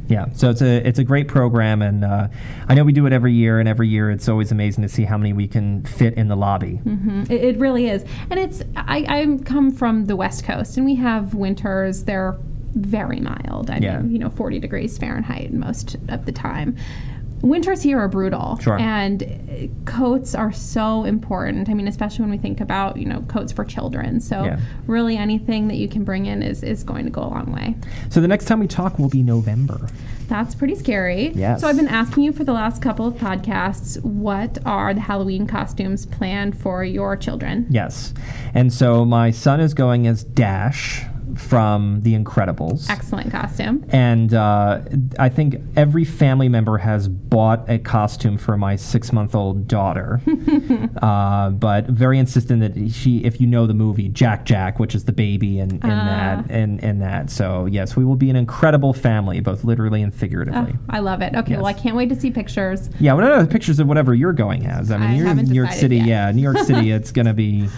Yeah, 0.07 0.27
so 0.33 0.49
it's 0.49 0.63
a 0.63 0.89
it's 0.89 0.99
a 0.99 1.05
great 1.05 1.29
program, 1.29 1.83
and 1.83 2.03
uh, 2.03 2.29
I 2.67 2.75
know 2.75 2.83
we 2.85 2.93
do 2.93 3.05
it 3.05 3.13
every 3.13 3.35
year, 3.35 3.61
and 3.61 3.69
every 3.69 3.89
year 3.89 4.11
it's 4.11 4.27
always 4.27 4.51
amazing 4.51 4.81
to 4.83 4.89
see 4.89 5.05
how 5.05 5.19
many 5.19 5.35
we 5.35 5.47
can 5.47 5.85
fit 5.85 6.15
in 6.15 6.29
the 6.29 6.37
lobby. 6.37 6.77
hmm 6.77 7.25
It, 7.29 7.45
it 7.45 7.59
really 7.59 7.91
is, 7.91 8.05
and 8.31 8.41
it's. 8.41 8.63
I, 8.75 9.05
I 9.07 9.45
come 9.45 9.71
from 9.71 10.07
the 10.07 10.17
West 10.17 10.45
Coast, 10.45 10.79
and 10.79 10.87
we 10.87 10.95
have 10.95 11.35
winters. 11.35 12.05
They're 12.05 12.39
very 12.75 13.21
mild. 13.21 13.71
I 13.71 13.79
Yeah. 13.79 14.01
mean, 14.01 14.13
you 14.13 14.19
know, 14.19 14.31
40 14.31 14.59
degrees 14.59 14.99
Fahrenheit 14.99 15.53
most 15.53 15.97
of 16.09 16.27
the 16.27 16.33
time. 16.33 16.77
Winters 17.41 17.83
here 17.83 18.01
are 18.01 18.09
brutal, 18.09 18.59
Sure. 18.61 18.77
and 18.81 19.23
uh, 19.23 19.27
coats 19.85 20.35
are 20.35 20.51
so 20.51 21.05
important. 21.05 21.69
I 21.69 21.75
mean, 21.75 21.87
especially 21.87 22.23
when 22.25 22.33
we 22.33 22.37
think 22.39 22.61
about 22.61 22.97
you 22.97 23.05
know 23.05 23.21
coats 23.29 23.53
for 23.53 23.65
children. 23.65 24.19
So 24.19 24.43
Yeah. 24.45 24.59
really, 24.89 25.17
anything 25.17 25.69
that 25.69 25.77
you 25.77 25.87
can 25.87 26.03
bring 26.03 26.27
in 26.27 26.43
is 26.43 26.65
is 26.65 26.83
going 26.83 27.05
to 27.05 27.13
go 27.13 27.23
a 27.23 27.31
long 27.31 27.53
way. 27.53 27.77
So 28.09 28.21
the 28.21 28.27
next 28.27 28.47
time 28.47 28.59
we 28.59 28.67
talk 28.67 28.99
will 28.99 29.09
be 29.09 29.23
November. 29.23 29.87
That's 30.27 30.57
pretty 30.57 30.75
scary. 30.75 31.31
Yes. 31.33 31.61
So 31.61 31.69
I've 31.69 31.77
been 31.77 31.87
asking 31.87 32.25
you 32.25 32.33
for 32.33 32.43
the 32.43 32.53
last 32.53 32.83
couple 32.83 33.07
of 33.07 33.15
podcasts, 33.15 34.03
what 34.03 34.59
are 34.67 34.93
the 34.93 35.01
Halloween 35.01 35.47
costumes 35.47 36.07
planned 36.07 36.59
for 36.59 36.83
your 36.83 37.17
children? 37.17 37.67
Yes, 37.71 38.15
and 38.53 38.73
so 38.73 39.05
my 39.05 39.31
son 39.31 39.61
is 39.61 39.75
going 39.75 40.09
as 40.09 40.25
Dash 40.25 41.05
from 41.39 42.01
The 42.03 42.15
Incredibles. 42.15 42.91
Excellent 42.91 43.31
costume. 43.31 43.85
And 43.91 44.35
uh, 44.35 44.81
I 45.19 45.29
think 45.29 45.57
every 45.77 46.05
family 46.05 46.49
member 46.49 46.79
has 46.79 47.09
bought 47.09 47.69
a 47.69 47.79
costume 47.79 48.39
for 48.39 48.57
my 48.57 48.77
six 48.77 49.13
month 49.13 49.35
old 49.35 49.69
daughter. 49.69 50.21
uh, 51.03 51.51
but 51.51 51.87
very 51.87 52.19
insistent 52.19 52.61
that 52.61 52.91
she, 52.93 53.19
if 53.25 53.41
you 53.41 53.47
know 53.47 53.67
the 53.67 53.75
movie, 53.75 54.09
Jack 54.09 54.45
Jack, 54.45 54.79
which 54.79 54.95
is 54.95 55.05
the 55.05 55.13
baby 55.13 55.59
in, 55.61 55.71
in 55.77 55.81
Ah. 55.85 56.43
that, 56.47 56.51
in, 56.51 56.79
in 56.81 56.99
that. 57.01 57.31
So, 57.31 57.67
yes, 57.67 57.97
we 57.97 58.05
will 58.05 58.17
be 58.17 58.31
an 58.31 58.37
incredible 58.37 58.93
family, 58.93 59.41
both 59.41 59.65
literally 59.65 60.03
and 60.03 60.15
figuratively. 60.15 60.75
Oh, 60.75 60.79
I 60.91 60.99
love 61.01 61.23
it. 61.23 61.35
Okay, 61.35 61.57
well, 61.57 61.67
I 61.67 61.73
can't 61.73 61.97
wait 61.97 62.09
to 62.11 62.17
see 62.17 62.31
pictures. 62.31 62.91
Yeah, 63.01 63.15
well, 63.15 63.27
no, 63.29 63.41
no, 63.41 63.47
pictures 63.47 63.79
of 63.79 63.87
whatever 63.87 64.15
you're 64.15 64.33
going 64.33 64.67
as. 64.67 64.91
I 64.91 64.99
mean, 64.99 65.11
I 65.11 65.17
you're 65.17 65.29
in 65.29 65.37
New 65.47 65.55
York 65.55 65.73
City. 65.73 65.97
yet. 65.97 66.07
Yeah, 66.07 66.33
New 66.33 66.43
York 66.43 66.59
City. 66.59 66.91
It's 66.99 67.13
going 67.13 67.27
to 67.27 67.35
be. 67.35 67.69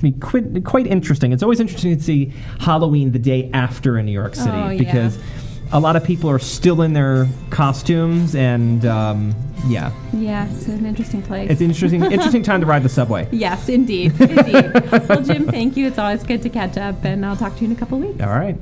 Be 0.00 0.12
quite, 0.12 0.64
quite 0.64 0.86
interesting. 0.86 1.32
It's 1.32 1.42
always 1.42 1.60
interesting 1.60 1.96
to 1.96 2.02
see 2.02 2.32
Halloween 2.60 3.12
the 3.12 3.18
day 3.18 3.50
after 3.54 3.98
in 3.98 4.06
New 4.06 4.12
York 4.12 4.34
City 4.34 4.50
Oh, 4.50 4.68
yeah. 4.70 4.78
because 4.78 5.18
a 5.72 5.80
lot 5.80 5.96
of 5.96 6.04
people 6.04 6.30
are 6.30 6.38
still 6.38 6.82
in 6.82 6.92
their 6.92 7.26
costumes, 7.50 8.34
and 8.36 8.84
um, 8.86 9.34
yeah, 9.66 9.90
Yeah, 10.12 10.48
it's 10.52 10.66
an 10.68 10.86
interesting 10.86 11.22
place. 11.22 11.50
it's 11.50 11.60
an 11.60 11.68
interesting 11.68 12.02
interesting 12.12 12.42
time 12.42 12.60
to 12.60 12.66
ride 12.66 12.82
the 12.82 12.88
subway. 12.88 13.26
yes, 13.32 13.68
indeed. 13.68 14.12
Indeed. 14.20 14.90
well, 15.08 15.22
Jim, 15.22 15.46
thank 15.46 15.76
you. 15.76 15.86
It's 15.88 15.98
always 15.98 16.22
good 16.22 16.42
to 16.42 16.50
catch 16.50 16.76
up, 16.76 17.04
and 17.04 17.24
I'll 17.26 17.36
talk 17.36 17.54
to 17.56 17.60
you 17.62 17.66
in 17.66 17.72
a 17.72 17.78
couple 17.78 17.98
weeks. 17.98 18.20
All 18.22 18.28
right. 18.28 18.56